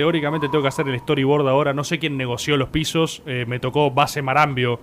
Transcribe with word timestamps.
Teóricamente 0.00 0.50
tengo 0.50 0.60
que 0.60 0.68
hacer 0.68 0.86
el 0.90 0.98
storyboard 1.00 1.48
ahora. 1.48 1.72
No 1.72 1.82
sé 1.82 1.98
quién 1.98 2.18
negoció 2.18 2.58
los 2.58 2.68
pisos. 2.68 3.22
eh, 3.24 3.46
me 3.48 3.58
tocó 3.58 3.90
base 3.90 4.20
Marambio. 4.20 4.78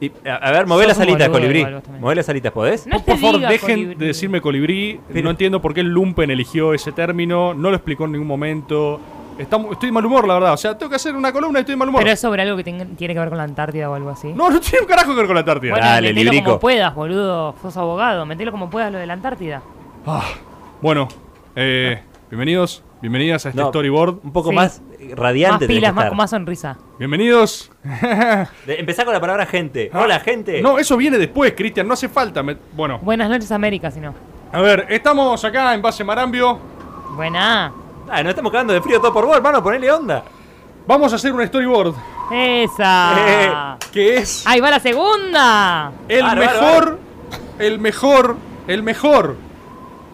Y, 0.00 0.10
a, 0.26 0.36
a 0.36 0.50
ver, 0.52 0.66
mové 0.66 0.86
las 0.86 0.98
alitas, 0.98 1.28
colibrí. 1.28 1.66
Mové 2.00 2.14
las 2.14 2.26
alitas, 2.30 2.50
¿podés? 2.50 2.86
No 2.86 2.98
por 3.04 3.18
favor, 3.18 3.36
diga 3.36 3.50
dejen 3.50 3.68
colibrí. 3.74 3.94
de 3.96 4.06
decirme 4.06 4.40
colibrí. 4.40 5.00
Pero- 5.12 5.22
no 5.24 5.30
entiendo 5.32 5.60
por 5.60 5.74
qué 5.74 5.80
el 5.80 5.88
Lumpen 5.88 6.30
eligió 6.30 6.72
ese 6.72 6.92
término. 6.92 7.52
No 7.52 7.68
lo 7.68 7.76
explicó 7.76 8.06
en 8.06 8.12
ningún 8.12 8.26
momento. 8.26 8.98
Está- 9.38 9.58
estoy 9.70 9.88
de 9.90 9.92
mal 9.92 10.06
humor, 10.06 10.26
la 10.26 10.32
verdad. 10.32 10.54
O 10.54 10.56
sea, 10.56 10.78
tengo 10.78 10.88
que 10.88 10.96
hacer 10.96 11.14
una 11.14 11.30
columna 11.30 11.58
y 11.58 11.60
estoy 11.60 11.74
de 11.74 11.76
mal 11.76 11.88
humor. 11.90 12.00
Pero 12.00 12.14
es 12.14 12.20
sobre 12.20 12.40
algo 12.40 12.56
que 12.56 12.64
tiene 12.64 12.96
que 12.96 13.18
ver 13.18 13.28
con 13.28 13.36
la 13.36 13.44
Antártida 13.44 13.90
o 13.90 13.94
algo 13.94 14.08
así. 14.08 14.32
No, 14.32 14.48
no 14.48 14.60
tiene 14.62 14.80
un 14.80 14.86
carajo 14.86 15.10
que 15.10 15.16
ver 15.18 15.26
con 15.26 15.34
la 15.34 15.40
Antártida. 15.40 15.72
bueno, 15.72 15.86
Dale, 15.86 16.08
metelo 16.08 16.30
librico. 16.30 16.44
como 16.52 16.60
puedas, 16.60 16.94
boludo. 16.94 17.54
Sos 17.60 17.76
abogado. 17.76 18.24
Metelo 18.24 18.50
como 18.50 18.70
puedas 18.70 18.90
lo 18.90 18.96
de 18.96 19.06
la 19.06 19.12
Antártida. 19.12 19.60
Ah, 20.06 20.24
bueno, 20.80 21.06
eh, 21.54 22.00
bienvenidos, 22.30 22.82
bienvenidas 23.04 23.44
a 23.44 23.50
este 23.50 23.60
No. 23.60 23.68
storyboard. 23.68 24.20
Un 24.24 24.32
poco 24.32 24.48
Sí. 24.48 24.54
más 24.56 24.80
Más 24.80 25.18
radiante. 25.18 25.66
tenés 25.66 25.76
pilas, 25.76 25.90
que 25.90 25.94
más, 25.94 26.02
estar. 26.04 26.08
con 26.08 26.16
más 26.16 26.30
sonrisa. 26.30 26.78
Bienvenidos. 26.98 27.70
De- 28.66 28.80
Empezá 28.80 29.04
con 29.04 29.12
la 29.12 29.20
palabra 29.20 29.44
gente. 29.44 29.90
Hola, 29.92 30.20
gente. 30.20 30.58
Ah. 30.58 30.62
No, 30.62 30.78
eso 30.78 30.96
viene 30.96 31.18
después, 31.18 31.52
Cristian, 31.54 31.86
no 31.86 31.92
hace 31.92 32.08
falta. 32.08 32.42
me- 32.42 32.56
Bueno, 32.72 32.98
Buenas 33.02 33.28
noches, 33.28 33.52
América, 33.52 33.90
si 33.90 34.00
no. 34.00 34.14
a 34.50 34.60
ver, 34.62 34.86
estamos 34.88 35.44
acá 35.44 35.74
en 35.74 35.82
base 35.82 36.02
Marambio. 36.02 36.58
Buena. 37.14 37.72
Ah, 38.10 38.22
nos 38.22 38.30
estamos 38.30 38.50
cagando 38.50 38.72
de 38.72 38.80
frío 38.80 38.98
todo 39.00 39.12
por 39.12 39.26
vos, 39.26 39.36
hermano. 39.36 39.62
Ponele 39.62 39.90
onda. 39.92 40.24
Vamos 40.86 41.12
a 41.12 41.16
hacer 41.16 41.32
un 41.32 41.46
storyboard 41.46 41.94
Esa. 42.32 43.76
que 43.92 44.16
es 44.16 44.46
Ahí 44.46 44.60
va 44.60 44.70
la 44.70 44.80
segunda. 44.80 45.92
el 46.08 46.22
Vale, 46.22 46.40
vale, 46.46 46.58
mejor, 46.60 46.98
el 47.58 47.78
mejor, 47.78 48.36
el 48.66 48.82
mejor 48.82 49.36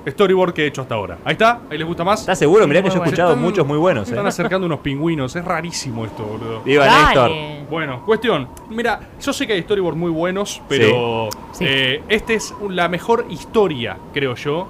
storyboard 0.06 0.52
que 0.54 0.64
he 0.64 0.66
hecho 0.66 0.82
hasta 0.82 0.94
ahora. 0.94 1.18
Ahí 1.24 1.32
está, 1.32 1.60
ahí 1.70 1.76
les 1.78 1.86
gusta 1.86 2.04
más. 2.04 2.20
¿Estás 2.20 2.38
seguro? 2.38 2.66
Mirá 2.66 2.82
que 2.82 2.88
yo 2.88 2.96
he 2.96 2.98
escuchado 3.04 3.30
Están- 3.30 3.42
muchos 3.44 3.66
muy 3.66 3.78
buenos. 3.78 4.06
Se 4.08 4.14
eh. 4.14 4.16
están 4.16 4.26
acercando 4.26 4.66
unos 4.66 4.80
pingüinos, 4.80 5.34
es 5.36 5.44
rarísimo 5.44 6.04
esto, 6.04 6.22
boludo. 6.24 6.62
Viva 6.62 6.86
Néstor. 6.86 7.30
Bueno, 7.70 8.04
cuestión. 8.04 8.48
Mira, 8.70 9.00
yo 9.20 9.32
sé 9.32 9.46
que 9.46 9.52
hay 9.52 9.62
storyboards 9.62 9.98
muy 9.98 10.10
buenos, 10.10 10.62
pero 10.68 11.28
Sí. 11.52 11.64
eh, 11.68 12.02
este 12.08 12.34
es 12.34 12.54
la 12.68 12.88
mejor 12.88 13.26
historia, 13.30 13.96
creo 14.12 14.34
yo, 14.34 14.66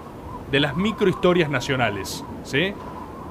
de 0.51 0.61
las 0.61 0.77
microhistorias 0.77 1.49
nacionales. 1.49 2.25
¿Sí? 2.43 2.73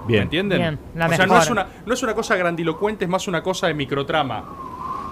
¿Me 0.05 0.13
Bien. 0.13 0.23
entienden? 0.23 0.57
Bien, 0.59 0.79
la 0.95 1.05
o 1.07 1.09
sea, 1.09 1.27
no 1.27 1.37
es, 1.37 1.49
una, 1.51 1.67
no 1.85 1.93
es 1.93 2.01
una 2.01 2.15
cosa 2.15 2.35
grandilocuente, 2.35 3.05
es 3.05 3.11
más 3.11 3.27
una 3.27 3.43
cosa 3.43 3.67
de 3.67 3.73
microtrama. 3.75 4.43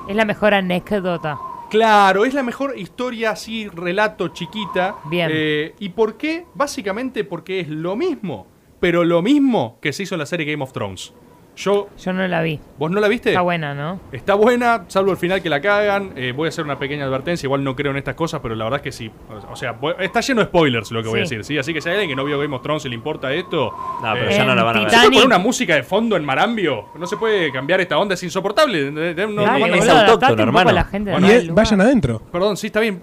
Es 0.08 0.16
la 0.16 0.26
mejor 0.26 0.54
anécdota. 0.54 1.38
Claro, 1.70 2.24
es 2.24 2.34
la 2.34 2.44
mejor 2.44 2.78
historia 2.78 3.32
así, 3.32 3.68
relato 3.68 4.30
chiquita. 4.30 4.96
Bien. 5.06 5.30
Eh, 5.32 5.76
¿Y 5.80 5.90
por 5.90 6.16
qué? 6.18 6.46
Básicamente 6.54 7.24
porque 7.24 7.60
es 7.60 7.68
lo 7.68 7.96
mismo, 7.96 8.48
pero 8.80 9.04
lo 9.04 9.22
mismo 9.22 9.78
que 9.82 9.92
se 9.92 10.04
hizo 10.04 10.16
en 10.16 10.20
la 10.20 10.26
serie 10.26 10.46
Game 10.46 10.64
of 10.64 10.72
Thrones. 10.72 11.14
Yo, 11.58 11.90
Yo 12.00 12.14
no 12.14 12.28
la 12.28 12.42
vi. 12.44 12.60
¿vos 12.78 12.92
no 12.92 13.00
la 13.00 13.08
viste? 13.08 13.30
Está 13.32 13.42
buena, 13.42 13.74
¿no? 13.74 14.00
Está 14.12 14.36
buena, 14.36 14.86
salvo 14.90 15.10
el 15.12 15.18
final 15.18 15.42
que 15.42 15.50
la 15.50 15.60
cagan. 15.60 16.12
Eh, 16.16 16.32
voy 16.36 16.46
a 16.46 16.50
hacer 16.50 16.64
una 16.64 16.78
pequeña 16.78 17.04
advertencia. 17.06 17.48
Igual 17.48 17.64
no 17.64 17.76
creo 17.76 17.92
en 17.92 17.98
estas 17.98 18.14
cosas, 18.14 18.40
pero 18.44 18.54
la 18.54 18.66
verdad 18.66 18.78
es 18.78 18.84
que 18.84 18.92
sí. 18.92 19.12
O 19.52 19.56
sea, 19.56 19.72
voy- 19.72 19.96
está 20.00 20.22
lleno 20.22 20.42
de 20.42 20.48
spoilers 20.48 20.92
lo 20.92 21.02
que 21.02 21.10
voy 21.10 21.22
a 21.22 21.26
Sí. 21.26 21.36
decir. 21.36 21.44
¿sí? 21.46 21.58
Así 21.58 21.74
que 21.74 21.82
si 21.82 21.90
hay 21.90 21.96
alguien 21.96 22.12
que 22.12 22.16
no 22.16 22.24
vio 22.26 22.38
Game 22.40 22.56
of 22.56 22.62
Thrones 22.62 22.86
y 22.86 22.90
le 22.90 22.96
importa 22.96 23.34
esto. 23.34 23.72
No, 24.04 24.14
pero 24.14 24.30
eh, 24.30 24.36
ya 24.38 24.46
no 24.46 24.54
la 24.54 24.62
van 24.64 24.76
a 24.78 24.80
ver. 24.82 24.90
¿Se 24.90 24.96
Titanic. 24.96 25.10
puede 25.10 25.24
poner 25.24 25.36
una 25.38 25.44
música 25.44 25.74
de 25.76 25.82
fondo 25.84 26.16
en 26.16 26.24
Marambio? 26.26 26.86
No 26.98 27.08
se 27.08 27.18
puede 27.18 27.52
cambiar 27.52 27.82
esta 27.82 27.98
onda, 27.98 28.14
es 28.14 28.22
insoportable. 28.24 28.92
No- 28.92 29.02
Dale, 29.02 29.16
no- 29.16 29.42
es 29.44 29.60
boludo, 29.60 29.74
autóctono, 29.74 29.94
adaptate 29.98 30.32
un 30.34 30.38
poco 30.38 30.42
hermano. 30.44 30.70
a 30.70 30.74
la 30.74 30.84
gente 30.84 31.10
de 31.10 31.12
Bueno, 31.16 31.28
Y 31.28 31.30
acá 31.32 31.38
del 31.40 31.48
lugar. 31.48 31.66
vayan 31.66 31.82
adentro. 31.82 32.22
Perdón, 32.32 32.58
sí, 32.58 32.68
está 32.68 32.80
bien. 32.82 33.02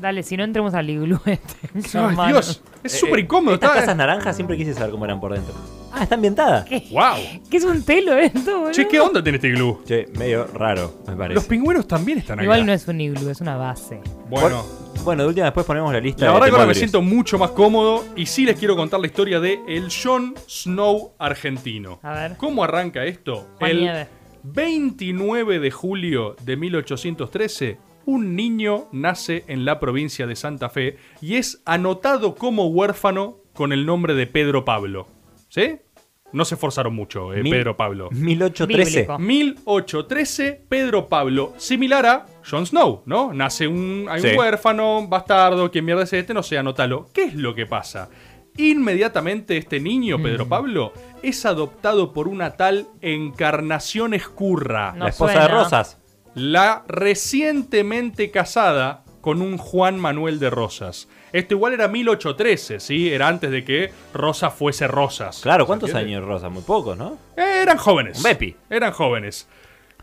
Dale, 0.00 0.22
si 0.24 0.36
no 0.36 0.42
entremos 0.42 0.74
al 0.74 0.90
iglú 0.90 1.20
este. 1.26 1.54
Ay, 1.98 2.04
hermano. 2.10 2.26
Dios, 2.32 2.62
es 2.82 2.94
Eh, 2.94 2.98
súper 2.98 3.20
eh, 3.20 3.22
incómodo. 3.22 3.54
Estas 3.54 3.70
Está, 3.70 3.80
casas 3.82 3.96
naranjas 3.96 4.34
siempre 4.34 4.56
quise 4.56 4.74
saber 4.74 4.90
cómo 4.90 5.04
eran 5.04 5.20
por 5.20 5.32
dentro. 5.32 5.54
Ah, 6.02 6.04
está 6.06 6.14
ambientada. 6.16 6.64
¿Qué? 6.64 6.84
¡Wow! 6.90 7.42
¿Qué 7.48 7.56
es 7.58 7.64
un 7.64 7.84
telo 7.84 8.16
esto, 8.18 8.58
boludo? 8.58 8.72
Che, 8.72 8.88
¿qué 8.88 8.98
onda 8.98 9.22
tiene 9.22 9.36
este 9.36 9.48
iglú? 9.48 9.80
Che, 9.86 10.06
medio 10.18 10.46
raro, 10.52 11.02
me 11.06 11.14
parece. 11.16 11.34
Los 11.34 11.44
pingüinos 11.44 11.86
también 11.86 12.18
están 12.18 12.38
acá. 12.38 12.44
Igual 12.44 12.66
no 12.66 12.72
es 12.72 12.88
un 12.88 13.00
iglú, 13.00 13.28
es 13.30 13.40
una 13.40 13.56
base. 13.56 14.00
Bueno. 14.28 14.64
Por- 14.64 14.82
Bueno, 15.04 15.22
de 15.22 15.28
última 15.30 15.46
después 15.46 15.66
ponemos 15.66 15.92
la 15.92 15.98
lista 16.00 16.26
La 16.26 16.30
de 16.30 16.34
verdad 16.34 16.46
que 16.48 16.52
ahora 16.52 16.66
me 16.66 16.74
siento 16.74 17.02
mucho 17.02 17.36
más 17.36 17.50
cómodo 17.52 18.04
y 18.14 18.26
sí 18.26 18.44
les 18.44 18.56
quiero 18.56 18.76
contar 18.76 19.00
la 19.00 19.06
historia 19.06 19.40
de 19.40 19.58
el 19.66 19.88
Jon 19.90 20.34
Snow 20.46 21.14
argentino. 21.18 21.98
A 22.02 22.12
ver. 22.12 22.36
¿Cómo 22.36 22.62
arranca 22.62 23.04
esto? 23.04 23.48
Juan 23.58 23.70
el 23.70 23.80
Nieve. 23.80 24.06
29 24.44 25.58
de 25.60 25.70
julio 25.70 26.36
de 26.44 26.56
1813, 26.56 27.78
un 28.06 28.36
niño 28.36 28.88
nace 28.92 29.44
en 29.48 29.64
la 29.64 29.80
provincia 29.80 30.26
de 30.26 30.36
Santa 30.36 30.68
Fe 30.68 30.96
y 31.20 31.36
es 31.36 31.62
anotado 31.64 32.34
como 32.34 32.66
huérfano 32.68 33.38
con 33.54 33.72
el 33.72 33.86
nombre 33.86 34.14
de 34.14 34.26
Pedro 34.26 34.64
Pablo. 34.64 35.06
¿Sí? 35.48 35.78
No 36.32 36.44
se 36.44 36.54
esforzaron 36.54 36.94
mucho, 36.94 37.32
eh, 37.34 37.42
Mil- 37.42 37.52
Pedro 37.52 37.76
Pablo. 37.76 38.08
1813. 38.10 38.90
Bíblico. 39.00 39.18
1813, 39.18 40.62
Pedro 40.68 41.08
Pablo, 41.08 41.52
similar 41.58 42.06
a 42.06 42.26
Jon 42.48 42.66
Snow, 42.66 43.02
¿no? 43.06 43.32
Nace 43.34 43.66
un, 43.66 44.06
hay 44.10 44.22
un 44.22 44.28
Sí. 44.30 44.36
huérfano, 44.36 45.06
bastardo, 45.08 45.70
¿quién 45.70 45.84
mierda 45.84 46.04
es 46.04 46.12
este? 46.12 46.32
No 46.34 46.42
sé, 46.42 46.56
anótalo. 46.58 47.08
¿Qué 47.12 47.24
es 47.24 47.34
lo 47.34 47.54
que 47.54 47.66
pasa? 47.66 48.08
Inmediatamente 48.56 49.56
este 49.56 49.80
niño, 49.80 50.18
Mm. 50.18 50.22
Pedro 50.22 50.48
Pablo, 50.48 50.92
es 51.22 51.44
adoptado 51.46 52.12
por 52.12 52.28
una 52.28 52.50
tal 52.56 52.86
Encarnación 53.00 54.14
Escurra, 54.14 54.92
No 54.92 55.04
la 55.04 55.10
esposa 55.10 55.32
de 55.34 55.40
suena. 55.46 55.62
Rosas. 55.62 55.98
la 56.34 56.82
recientemente 56.88 58.30
casada 58.30 59.04
con 59.22 59.40
un 59.40 59.56
Juan 59.56 59.98
Manuel 59.98 60.38
de 60.38 60.50
Rosas. 60.50 61.08
Esto 61.32 61.54
igual 61.54 61.72
era 61.72 61.88
1813, 61.88 62.80
¿sí? 62.80 63.10
Era 63.10 63.28
antes 63.28 63.50
de 63.50 63.64
que 63.64 63.90
Rosa 64.12 64.50
fuese 64.50 64.86
Rosas. 64.86 65.40
Claro, 65.40 65.64
¿cuántos 65.64 65.94
años 65.94 66.22
Rosas? 66.22 66.50
Muy 66.52 66.62
pocos, 66.62 66.98
¿no? 66.98 67.16
Eh, 67.36 67.60
eran 67.62 67.78
jóvenes. 67.78 68.18
Un 68.18 68.24
Bepi. 68.24 68.54
Eran 68.68 68.92
jóvenes. 68.92 69.48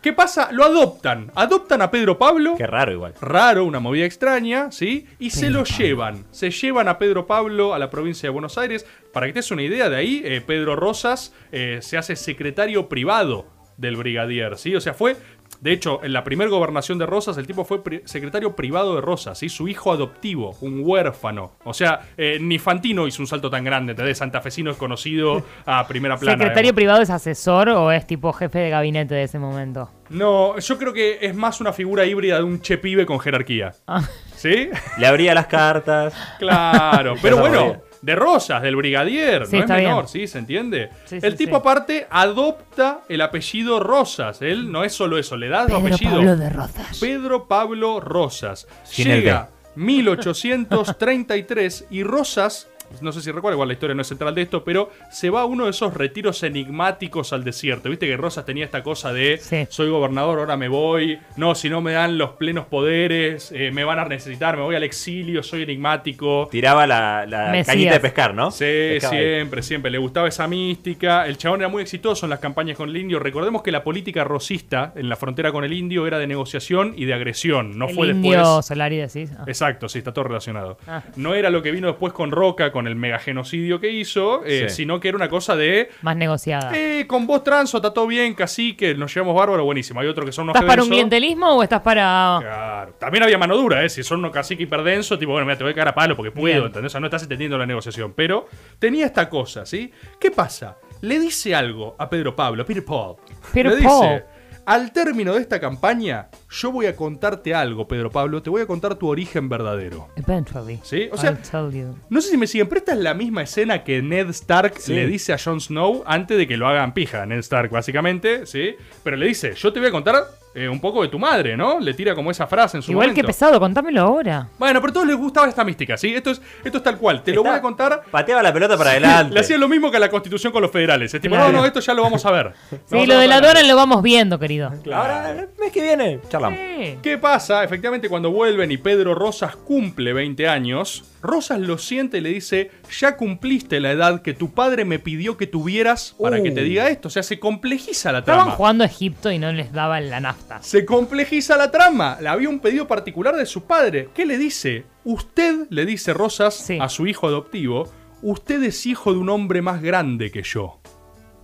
¿Qué 0.01 0.13
pasa? 0.13 0.49
Lo 0.53 0.63
adoptan. 0.63 1.29
Adoptan 1.35 1.81
a 1.81 1.91
Pedro 1.91 2.17
Pablo. 2.17 2.55
Qué 2.57 2.65
raro 2.65 2.93
igual. 2.93 3.13
Raro, 3.19 3.65
una 3.65 3.81
movida 3.81 4.05
extraña, 4.05 4.71
¿sí? 4.71 5.05
Y 5.19 5.31
se 5.31 5.49
lo 5.49 5.65
llevan. 5.65 6.23
Se 6.31 6.51
llevan 6.51 6.87
a 6.87 6.97
Pedro 6.97 7.27
Pablo 7.27 7.73
a 7.73 7.79
la 7.79 7.89
provincia 7.89 8.27
de 8.27 8.31
Buenos 8.31 8.57
Aires. 8.57 8.85
Para 9.11 9.25
que 9.25 9.33
te 9.33 9.39
des 9.39 9.51
una 9.51 9.63
idea, 9.63 9.89
de 9.89 9.97
ahí 9.97 10.21
eh, 10.23 10.39
Pedro 10.39 10.77
Rosas 10.77 11.33
eh, 11.51 11.79
se 11.81 11.97
hace 11.97 12.15
secretario 12.15 12.87
privado 12.87 13.47
del 13.75 13.97
brigadier, 13.97 14.57
¿sí? 14.57 14.75
O 14.75 14.81
sea, 14.81 14.93
fue... 14.93 15.17
De 15.61 15.73
hecho, 15.73 15.99
en 16.03 16.13
la 16.13 16.23
primera 16.23 16.49
gobernación 16.49 16.97
de 16.97 17.05
Rosas, 17.05 17.37
el 17.37 17.45
tipo 17.45 17.65
fue 17.65 17.83
pri- 17.83 18.01
secretario 18.05 18.55
privado 18.55 18.95
de 18.95 19.01
Rosas, 19.01 19.37
¿sí? 19.37 19.49
Su 19.49 19.67
hijo 19.67 19.91
adoptivo, 19.91 20.55
un 20.61 20.81
huérfano. 20.85 21.51
O 21.65 21.73
sea, 21.73 22.01
eh, 22.17 22.37
ni 22.39 22.59
Fantino 22.59 23.07
hizo 23.07 23.21
un 23.21 23.27
salto 23.27 23.49
tan 23.49 23.63
grande, 23.65 23.91
¿entendés? 23.91 24.17
Santafesino 24.19 24.71
es 24.71 24.77
conocido 24.77 25.43
a 25.65 25.85
primera 25.87 26.15
plana. 26.17 26.37
¿Secretario 26.37 26.61
digamos. 26.69 26.75
privado 26.75 27.01
es 27.01 27.09
asesor 27.09 27.69
o 27.69 27.91
es 27.91 28.07
tipo 28.07 28.31
jefe 28.31 28.59
de 28.59 28.69
gabinete 28.69 29.15
de 29.15 29.23
ese 29.23 29.37
momento? 29.37 29.89
No, 30.09 30.57
yo 30.57 30.77
creo 30.77 30.93
que 30.93 31.19
es 31.21 31.35
más 31.35 31.59
una 31.61 31.73
figura 31.73 32.05
híbrida 32.05 32.37
de 32.37 32.43
un 32.43 32.61
che 32.61 32.77
pibe 32.77 33.05
con 33.05 33.19
jerarquía. 33.19 33.73
Ah. 33.85 34.01
¿Sí? 34.35 34.69
Le 34.97 35.07
abría 35.07 35.33
las 35.33 35.47
cartas. 35.47 36.13
Claro, 36.39 37.15
pero 37.21 37.37
bueno. 37.37 37.81
De 38.01 38.15
Rosas, 38.15 38.61
del 38.61 38.75
brigadier, 38.75 39.45
Sí, 39.45 39.57
no 39.57 39.63
es 39.63 39.69
menor, 39.69 39.95
bien. 39.95 40.07
¿sí? 40.07 40.27
¿Se 40.27 40.39
entiende? 40.39 40.89
Sí, 41.05 41.19
sí, 41.19 41.27
el 41.27 41.35
tipo 41.35 41.51
sí. 41.51 41.57
aparte 41.59 42.07
adopta 42.09 43.01
el 43.09 43.21
apellido 43.21 43.79
Rosas, 43.79 44.41
él 44.41 44.71
no 44.71 44.83
es 44.83 44.93
solo 44.93 45.17
eso, 45.17 45.35
le 45.37 45.49
da 45.49 45.63
su 45.63 45.67
Pedro 45.67 45.79
apellido. 45.87 46.11
Pablo 46.15 46.35
de 46.37 46.49
Rozas. 46.49 46.99
Pedro 46.99 47.47
Pablo 47.47 47.99
Rosas. 47.99 48.67
Sin 48.83 49.07
Llega 49.07 49.49
1833 49.75 51.85
y 51.89 52.03
Rosas, 52.03 52.67
no 53.01 53.11
sé 53.11 53.21
si 53.21 53.31
recuerda, 53.31 53.55
igual 53.55 53.67
la 53.69 53.73
historia 53.73 53.95
no 53.95 54.01
es 54.01 54.07
central 54.07 54.35
de 54.35 54.41
esto, 54.41 54.63
pero 54.63 54.89
se 55.11 55.29
va 55.29 55.41
a 55.41 55.45
uno 55.45 55.65
de 55.65 55.71
esos 55.71 55.93
retiros 55.93 56.43
enigmáticos 56.43 57.33
al 57.33 57.43
desierto. 57.43 57.89
Viste 57.89 58.07
que 58.07 58.17
Rosas 58.17 58.45
tenía 58.45 58.65
esta 58.65 58.83
cosa 58.83 59.13
de 59.13 59.37
Sí. 59.37 59.65
soy 59.69 59.89
gobernador, 59.89 60.39
ahora 60.39 60.57
me 60.57 60.67
voy. 60.67 61.19
No, 61.37 61.55
si 61.55 61.69
no 61.69 61.81
me 61.81 61.93
dan 61.93 62.17
los 62.17 62.31
plenos 62.31 62.65
poderes, 62.65 63.51
eh, 63.53 63.71
me 63.71 63.83
van 63.83 63.99
a 63.99 64.05
necesitar, 64.05 64.55
me 64.57 64.63
voy 64.63 64.75
al 64.75 64.83
exilio, 64.83 65.43
soy 65.43 65.63
enigmático. 65.63 66.47
Tiraba 66.51 66.85
la, 66.87 67.25
cañita 67.65 67.93
de 67.93 67.99
pescar, 67.99 68.33
¿no? 68.33 68.51
Sí, 68.51 68.65
Pescaba 68.65 69.15
ahí. 69.15 69.23
siempre, 69.23 69.61
siempre. 69.63 69.91
Le 69.91 69.97
gustaba 69.97 70.27
esa 70.27 70.47
mística. 70.47 71.27
El 71.27 71.37
chabón 71.37 71.61
era 71.61 71.69
muy 71.69 71.81
exitoso 71.81 72.25
en 72.25 72.29
las 72.29 72.39
campañas 72.39 72.77
con 72.77 72.89
el 72.89 72.97
indio. 72.97 73.19
Recordemos 73.19 73.61
que 73.61 73.71
la 73.71 73.83
política 73.83 74.23
rosista 74.23 74.93
en 74.95 75.09
la 75.09 75.15
frontera 75.15 75.51
con 75.51 75.63
el 75.63 75.73
indio 75.73 76.07
era 76.07 76.19
de 76.19 76.27
negociación 76.27 76.93
y 76.95 77.05
de 77.05 77.13
agresión. 77.13 77.77
No 77.77 77.87
el 77.89 77.95
fue 77.95 78.07
indio 78.07 78.31
después. 78.39 78.65
Solari 78.65 78.97
decís. 78.97 79.31
Ah. 79.37 79.43
Exacto, 79.47 79.89
sí, 79.89 79.99
está 79.99 80.13
todo 80.13 80.25
relacionado. 80.25 80.77
Ah. 80.87 81.03
No 81.15 81.33
era 81.35 81.49
lo 81.49 81.61
que 81.61 81.71
vino 81.71 81.87
después 81.87 82.13
con 82.13 82.31
Roca, 82.31 82.71
con 82.71 82.78
el 82.87 82.95
megagenocidio 82.95 83.79
que 83.79 83.91
hizo, 83.91 84.43
eh, 84.45 84.67
Sí. 84.69 84.75
sino 84.77 84.99
que 84.99 85.09
era 85.09 85.17
una 85.17 85.29
cosa 85.29 85.55
de. 85.55 85.89
Más 86.01 86.15
negociada. 86.15 86.71
Eh, 86.75 87.05
con 87.07 87.25
vos 87.27 87.43
transo, 87.43 87.77
está 87.77 87.93
todo 87.93 88.07
bien, 88.07 88.33
cacique, 88.33 88.95
nos 88.95 89.13
llevamos 89.13 89.35
bárbaro, 89.35 89.63
buenísimo. 89.65 89.99
Hay 89.99 90.07
otro 90.07 90.25
que 90.25 90.31
son 90.31 90.43
unos 90.43 90.55
¿Estás 90.55 90.67
para 90.67 90.83
un 90.83 90.89
clientelismo 90.89 91.55
o 91.57 91.63
estás 91.63 91.81
para.? 91.81 92.37
Claro. 92.41 92.93
También 92.99 93.23
había 93.23 93.37
mano 93.37 93.55
dura, 93.57 93.83
¿eh? 93.83 93.89
Si 93.89 94.03
son 94.03 94.19
unos 94.19 94.31
cacique 94.31 94.63
hiperdenso, 94.63 95.17
tipo, 95.17 95.31
bueno, 95.31 95.45
mira, 95.45 95.57
te 95.57 95.63
voy 95.63 95.71
a 95.71 95.75
cagar 95.75 95.89
a 95.89 95.95
palo 95.95 96.15
porque 96.15 96.31
puedo, 96.31 96.55
Bien. 96.55 96.65
¿entendés? 96.67 96.89
O 96.89 96.93
sea, 96.93 96.99
no 97.01 97.07
estás 97.07 97.23
entendiendo 97.23 97.57
la 97.57 97.65
negociación. 97.65 98.13
Pero 98.15 98.47
tenía 98.79 99.05
esta 99.05 99.29
cosa, 99.29 99.65
¿sí? 99.65 99.91
¿Qué 100.19 100.31
pasa? 100.31 100.77
Le 101.01 101.17
dice 101.19 101.55
algo 101.55 101.95
a 101.97 102.09
Pedro 102.09 102.35
Pablo, 102.35 102.63
a 102.63 102.65
Peter 102.65 102.83
Paul. 102.83 103.15
Peter 103.53 103.67
Le 103.71 103.75
dice, 103.77 103.87
Paul. 103.87 104.23
Al 104.69 104.91
término 104.91 105.33
de 105.33 105.41
esta 105.41 105.59
campaña, 105.59 106.27
yo 106.51 106.71
voy 106.71 106.85
a 106.85 106.95
contarte 106.95 107.55
algo, 107.55 107.87
Pedro 107.87 108.11
Pablo. 108.11 108.43
Te 108.43 108.51
voy 108.51 108.61
a 108.61 108.67
contar 108.67 108.93
tu 108.97 109.07
origen 109.07 109.49
verdadero. 109.49 110.09
Eventually. 110.15 110.79
¿Sí? 110.83 111.09
O 111.11 111.17
sea, 111.17 111.31
I'll 111.31 111.39
tell 111.39 111.71
you. 111.75 111.95
no 112.11 112.21
sé 112.21 112.29
si 112.29 112.37
me 112.37 112.45
siguen, 112.45 112.67
pero 112.69 112.77
esta 112.77 112.91
es 112.93 112.99
la 112.99 113.15
misma 113.15 113.41
escena 113.41 113.83
que 113.83 114.03
Ned 114.03 114.29
Stark 114.29 114.75
Sí. 114.77 114.93
le 114.93 115.07
dice 115.07 115.33
a 115.33 115.39
Jon 115.43 115.59
Snow 115.59 116.03
antes 116.05 116.37
de 116.37 116.47
que 116.47 116.55
lo 116.55 116.67
hagan 116.67 116.93
pija. 116.93 117.25
Ned 117.25 117.39
Stark, 117.39 117.71
básicamente, 117.71 118.45
¿sí? 118.45 118.75
Pero 119.03 119.17
le 119.17 119.25
dice, 119.25 119.55
yo 119.55 119.73
te 119.73 119.79
voy 119.79 119.89
a 119.89 119.91
contar 119.91 120.17
eh, 120.63 120.69
un 120.69 120.79
poco 120.79 121.01
de 121.01 121.07
tu 121.09 121.17
madre, 121.19 121.55
¿no? 121.55 121.79
Le 121.79 121.93
tira 121.93 122.13
como 122.15 122.31
esa 122.31 122.47
frase 122.47 122.77
en 122.77 122.83
su 122.83 122.91
Igual 122.91 123.07
que 123.07 123.11
momento. 123.21 123.27
pesado, 123.27 123.59
contámelo 123.59 124.01
ahora. 124.01 124.47
Bueno, 124.57 124.79
pero 124.81 124.91
a 124.91 124.93
todos 124.93 125.07
les 125.07 125.15
gustaba 125.17 125.47
esta 125.47 125.63
mística, 125.63 125.97
¿sí? 125.97 126.13
Esto 126.13 126.31
es, 126.31 126.41
esto 126.63 126.77
es 126.79 126.83
tal 126.83 126.97
cual. 126.97 127.23
Te 127.23 127.33
lo 127.33 127.43
voy 127.43 127.53
a 127.53 127.61
contar. 127.61 128.03
Pateaba 128.11 128.41
la 128.43 128.51
pelota 128.53 128.77
para 128.77 128.91
adelante. 128.91 129.33
Le 129.33 129.39
hacía 129.39 129.57
lo 129.57 129.67
mismo 129.67 129.89
que 129.91 129.97
a 129.97 129.99
la 129.99 130.09
constitución 130.09 130.51
con 130.53 130.61
los 130.61 130.71
federales. 130.71 131.13
Es 131.13 131.21
tipo, 131.21 131.35
Claro. 131.35 131.51
no, 131.51 131.59
no, 131.59 131.65
esto 131.65 131.79
ya 131.79 131.93
lo 131.93 132.01
vamos 132.03 132.25
a 132.25 132.31
ver. 132.31 132.53
Sí, 132.87 133.05
lo 133.05 133.17
de 133.17 133.27
la. 133.27 133.39
Dora 133.41 133.63
lo 133.63 133.75
vamos 133.75 134.01
viendo, 134.03 134.37
querido. 134.39 134.71
Ahora, 134.93 135.29
el 135.31 135.47
mes 135.59 135.71
que 135.71 135.81
viene, 135.81 136.19
charlamos. 136.29 136.59
Sí. 136.59 136.97
¿Qué 137.01 137.17
pasa? 137.17 137.63
Efectivamente, 137.63 138.09
cuando 138.09 138.31
vuelven 138.31 138.71
y 138.71 138.77
Pedro 138.77 139.15
Rosas 139.15 139.55
cumple 139.55 140.11
20 140.13 140.47
años, 140.47 141.03
Rosas 141.21 141.59
lo 141.59 141.77
siente 141.77 142.17
y 142.17 142.21
le 142.21 142.29
dice, 142.29 142.71
ya 142.99 143.15
cumpliste 143.17 143.79
la 143.79 143.91
edad 143.91 144.21
que 144.21 144.33
tu 144.33 144.51
padre 144.53 144.85
me 144.85 144.99
pidió 144.99 145.37
que 145.37 145.47
tuvieras 145.47 146.15
para 146.21 146.39
Uh. 146.39 146.43
que 146.43 146.51
te 146.51 146.61
diga 146.63 146.87
esto. 146.89 147.07
O 147.07 147.11
sea, 147.11 147.23
se 147.23 147.39
complejiza 147.39 148.11
la 148.11 148.19
Estaban 148.19 148.41
trama. 148.41 148.55
jugando 148.57 148.83
a 148.83 148.87
Egipto 148.87 149.31
y 149.31 149.39
no 149.39 149.51
les 149.51 149.71
daba 149.71 149.99
la 150.01 150.19
nafta. 150.19 150.48
Se 150.61 150.85
complejiza 150.85 151.55
la 151.57 151.71
trama. 151.71 152.17
Le 152.19 152.27
había 152.29 152.49
un 152.49 152.59
pedido 152.59 152.87
particular 152.87 153.35
de 153.35 153.45
su 153.45 153.63
padre. 153.63 154.09
¿Qué 154.13 154.25
le 154.25 154.37
dice? 154.37 154.85
Usted, 155.03 155.67
le 155.69 155.85
dice 155.85 156.13
Rosas 156.13 156.55
Sí. 156.55 156.77
a 156.81 156.89
su 156.89 157.07
hijo 157.07 157.27
adoptivo, 157.27 157.87
usted 158.21 158.61
es 158.63 158.85
hijo 158.85 159.13
de 159.13 159.19
un 159.19 159.29
hombre 159.29 159.61
más 159.61 159.81
grande 159.81 160.31
que 160.31 160.43
yo. 160.43 160.79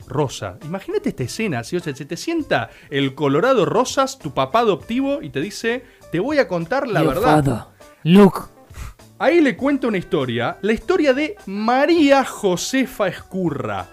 Rosa, 0.07 0.57
imagínate 0.63 1.09
esta 1.09 1.23
escena, 1.23 1.63
¿sí? 1.63 1.77
o 1.77 1.79
sea, 1.79 1.95
se 1.95 2.05
te 2.05 2.15
sienta 2.15 2.69
el 2.91 3.15
Colorado 3.15 3.65
Rosas, 3.65 4.19
tu 4.19 4.33
papá 4.35 4.59
adoptivo, 4.59 5.21
y 5.21 5.29
te 5.31 5.41
dice, 5.41 5.83
te 6.11 6.19
voy 6.19 6.37
a 6.37 6.47
contar 6.47 6.87
la 6.87 7.01
verdad. 7.01 7.67
Luke. 8.03 8.39
Ahí 9.17 9.41
le 9.41 9.55
cuento 9.55 9.87
una 9.87 9.97
historia, 9.97 10.57
la 10.61 10.73
historia 10.73 11.13
de 11.13 11.37
María 11.47 12.23
Josefa 12.23 13.07
Escurra. 13.07 13.87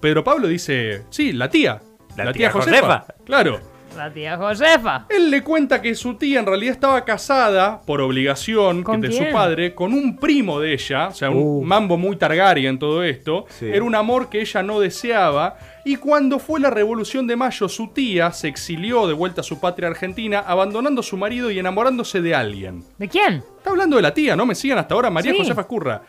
Pedro 0.00 0.22
Pablo 0.24 0.46
dice, 0.48 1.02
sí, 1.10 1.32
la 1.32 1.50
tía. 1.50 1.82
La 2.16 2.32
tía 2.32 2.50
Josefa. 2.50 3.04
Claro. 3.24 3.60
La 3.96 4.12
tía 4.12 4.36
Josefa. 4.36 5.06
Él 5.08 5.30
le 5.30 5.42
cuenta 5.42 5.80
que 5.80 5.94
su 5.94 6.14
tía 6.14 6.40
en 6.40 6.46
realidad 6.46 6.72
estaba 6.74 7.04
casada 7.04 7.80
por 7.86 8.00
obligación 8.00 8.82
¿Con 8.82 9.00
de 9.00 9.08
quién? 9.08 9.26
su 9.26 9.32
padre 9.32 9.74
con 9.74 9.92
un 9.94 10.16
primo 10.18 10.60
de 10.60 10.74
ella, 10.74 11.08
o 11.08 11.14
sea, 11.14 11.30
un 11.30 11.36
Uh. 11.42 11.62
mambo 11.64 11.96
muy 11.96 12.16
Targaryen 12.16 12.78
todo 12.78 13.02
esto. 13.02 13.46
Sí. 13.48 13.66
Era 13.66 13.82
un 13.84 13.94
amor 13.94 14.28
que 14.28 14.40
ella 14.40 14.62
no 14.62 14.80
deseaba. 14.80 15.56
Y 15.84 15.96
cuando 15.96 16.38
fue 16.38 16.60
la 16.60 16.68
Revolución 16.70 17.26
de 17.26 17.36
Mayo, 17.36 17.68
su 17.68 17.88
tía 17.88 18.32
se 18.32 18.48
exilió 18.48 19.06
de 19.06 19.14
vuelta 19.14 19.40
a 19.40 19.44
su 19.44 19.60
patria 19.60 19.88
argentina, 19.88 20.40
abandonando 20.46 21.00
a 21.00 21.04
su 21.04 21.16
marido 21.16 21.50
y 21.50 21.58
enamorándose 21.58 22.20
de 22.20 22.34
alguien. 22.34 22.84
¿De 22.98 23.08
quién? 23.08 23.34
Está 23.56 23.70
hablando 23.70 23.96
de 23.96 24.02
la 24.02 24.12
tía, 24.12 24.34
¿no? 24.36 24.44
Me 24.46 24.54
siguen 24.54 24.78
hasta 24.78 24.94
ahora, 24.94 25.10
María 25.10 25.32
Sí. 25.32 25.38
Josefa 25.38 25.60
Escurra. 25.62 26.02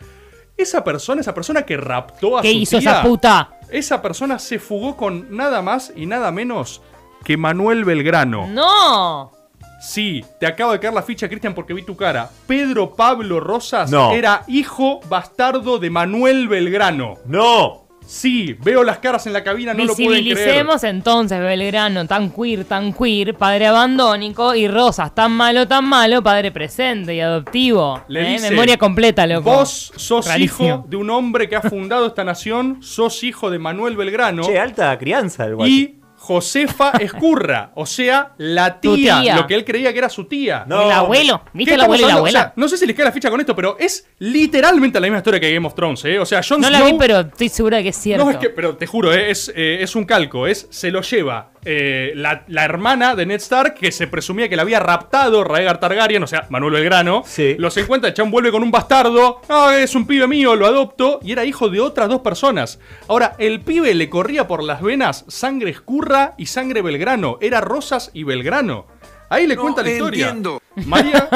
Esa 0.56 0.82
persona, 0.82 1.20
esa 1.20 1.32
persona 1.32 1.62
que 1.62 1.76
raptó 1.76 2.36
a 2.36 2.42
¿Qué 2.42 2.50
su 2.50 2.56
hizo 2.58 2.78
tía, 2.80 2.90
esa 2.90 3.02
puta? 3.02 3.50
esa 3.70 4.02
persona 4.02 4.38
se 4.40 4.58
fugó 4.58 4.96
con 4.96 5.34
nada 5.36 5.62
más 5.62 5.92
y 5.94 6.06
nada 6.06 6.32
menos 6.32 6.82
que 7.24 7.36
Manuel 7.36 7.84
Belgrano. 7.84 8.46
¡No! 8.48 9.32
Sí, 9.80 10.24
te 10.40 10.46
acabo 10.46 10.72
de 10.72 10.80
caer 10.80 10.92
la 10.94 11.02
ficha, 11.02 11.28
Cristian, 11.28 11.54
porque 11.54 11.72
vi 11.72 11.82
tu 11.82 11.96
cara. 11.96 12.28
Pedro 12.46 12.94
Pablo 12.96 13.38
Rosas 13.38 13.90
No. 13.90 14.12
era 14.12 14.42
hijo 14.48 14.98
bastardo 15.08 15.78
de 15.78 15.88
Manuel 15.90 16.48
Belgrano. 16.48 17.14
¡No! 17.26 17.86
Sí, 18.04 18.56
veo 18.64 18.82
las 18.84 18.98
caras 19.00 19.26
en 19.26 19.34
la 19.34 19.44
cabina, 19.44 19.74
no 19.74 19.84
lo 19.84 19.94
pueden 19.94 20.08
creer. 20.12 20.24
Visibilicemos 20.24 20.82
entonces 20.82 21.38
Belgrano, 21.40 22.06
tan 22.06 22.30
queer, 22.30 22.64
tan 22.64 22.94
queer, 22.94 23.34
padre 23.34 23.66
abandónico, 23.66 24.54
y 24.54 24.66
Rosas, 24.66 25.14
tan 25.14 25.30
malo, 25.32 25.68
tan 25.68 25.84
malo, 25.84 26.22
padre 26.22 26.50
presente 26.50 27.14
y 27.14 27.20
adoptivo. 27.20 28.00
Le 28.08 28.22
¿Eh? 28.22 28.32
dice, 28.32 28.50
Memoria 28.50 28.78
completa, 28.78 29.26
loco. 29.26 29.50
Vos 29.50 29.92
sos 29.94 30.26
Rarísimo. 30.26 30.68
hijo 30.68 30.84
de 30.88 30.96
un 30.96 31.10
hombre 31.10 31.50
que 31.50 31.56
ha 31.56 31.60
fundado 31.60 32.06
esta 32.06 32.24
nación, 32.24 32.78
sos 32.80 33.22
hijo 33.24 33.50
de 33.50 33.58
Manuel 33.58 33.94
Belgrano 33.94 34.42
Che, 34.42 34.58
alta 34.58 34.96
crianza 34.96 35.44
el 35.44 35.56
guacho. 35.56 35.70
y 35.70 35.97
Josefa 36.18 36.90
Escurra, 37.00 37.70
o 37.74 37.86
sea, 37.86 38.32
la 38.38 38.80
tía, 38.80 39.20
tía. 39.22 39.36
lo 39.36 39.46
que 39.46 39.54
él 39.54 39.64
creía 39.64 39.92
que 39.92 39.98
era 39.98 40.08
su 40.08 40.24
tía. 40.24 40.64
No. 40.66 40.82
el 40.82 40.90
abuelo. 40.90 41.42
¿Qué 41.44 41.50
¿Viste 41.58 41.74
el 41.74 41.80
abuelo 41.80 42.04
y 42.04 42.08
la 42.08 42.14
abuela? 42.16 42.38
O 42.40 42.42
sea, 42.42 42.52
no 42.56 42.68
sé 42.68 42.76
si 42.76 42.86
les 42.86 42.96
cae 42.96 43.04
la 43.04 43.12
ficha 43.12 43.30
con 43.30 43.40
esto, 43.40 43.54
pero 43.54 43.76
es 43.78 44.06
literalmente 44.18 44.98
la 44.98 45.06
misma 45.06 45.18
historia 45.18 45.40
que 45.40 45.54
Game 45.54 45.66
of 45.66 45.74
Thrones, 45.74 46.04
¿eh? 46.04 46.18
O 46.18 46.26
sea, 46.26 46.42
Jon 46.46 46.60
no 46.60 46.68
la 46.68 46.82
vi, 46.82 46.94
pero 46.98 47.20
estoy 47.20 47.48
segura 47.48 47.78
de 47.78 47.84
que 47.84 47.88
es 47.90 47.96
cierto. 47.96 48.24
No, 48.24 48.30
es 48.30 48.36
que, 48.36 48.50
pero 48.50 48.76
te 48.76 48.86
juro, 48.86 49.14
eh, 49.14 49.30
es, 49.30 49.52
eh, 49.54 49.78
es 49.80 49.94
un 49.94 50.04
calco. 50.04 50.46
Es, 50.46 50.66
se 50.70 50.90
lo 50.90 51.02
lleva 51.02 51.52
eh, 51.64 52.12
la, 52.16 52.44
la 52.48 52.64
hermana 52.64 53.14
de 53.14 53.24
Ned 53.24 53.36
Stark, 53.36 53.74
que 53.74 53.92
se 53.92 54.08
presumía 54.08 54.48
que 54.48 54.56
la 54.56 54.62
había 54.62 54.80
raptado 54.80 55.44
Rhaegar 55.44 55.78
Targaryen, 55.78 56.22
o 56.22 56.26
sea, 56.26 56.46
Manuel 56.50 56.74
Belgrano. 56.74 57.22
Sí. 57.26 57.54
Los 57.58 57.76
encuentra, 57.76 58.08
el 58.08 58.14
chabón 58.14 58.32
vuelve 58.32 58.50
con 58.50 58.62
un 58.62 58.70
bastardo. 58.70 59.40
Ah, 59.48 59.76
es 59.78 59.94
un 59.94 60.06
pibe 60.06 60.26
mío, 60.26 60.56
lo 60.56 60.66
adopto. 60.66 61.20
Y 61.22 61.32
era 61.32 61.44
hijo 61.44 61.68
de 61.68 61.80
otras 61.80 62.08
dos 62.08 62.22
personas. 62.22 62.80
Ahora, 63.06 63.36
el 63.38 63.60
pibe 63.60 63.94
le 63.94 64.08
corría 64.10 64.48
por 64.48 64.64
las 64.64 64.82
venas 64.82 65.24
sangre 65.28 65.70
escurra 65.70 66.07
y 66.36 66.46
sangre 66.46 66.82
Belgrano. 66.82 67.38
Era 67.40 67.60
Rosas 67.60 68.10
y 68.14 68.24
Belgrano. 68.24 68.86
Ahí 69.30 69.46
le 69.46 69.56
cuenta 69.56 69.82
la 69.82 69.90
historia. 69.90 70.34
María. 70.86 71.28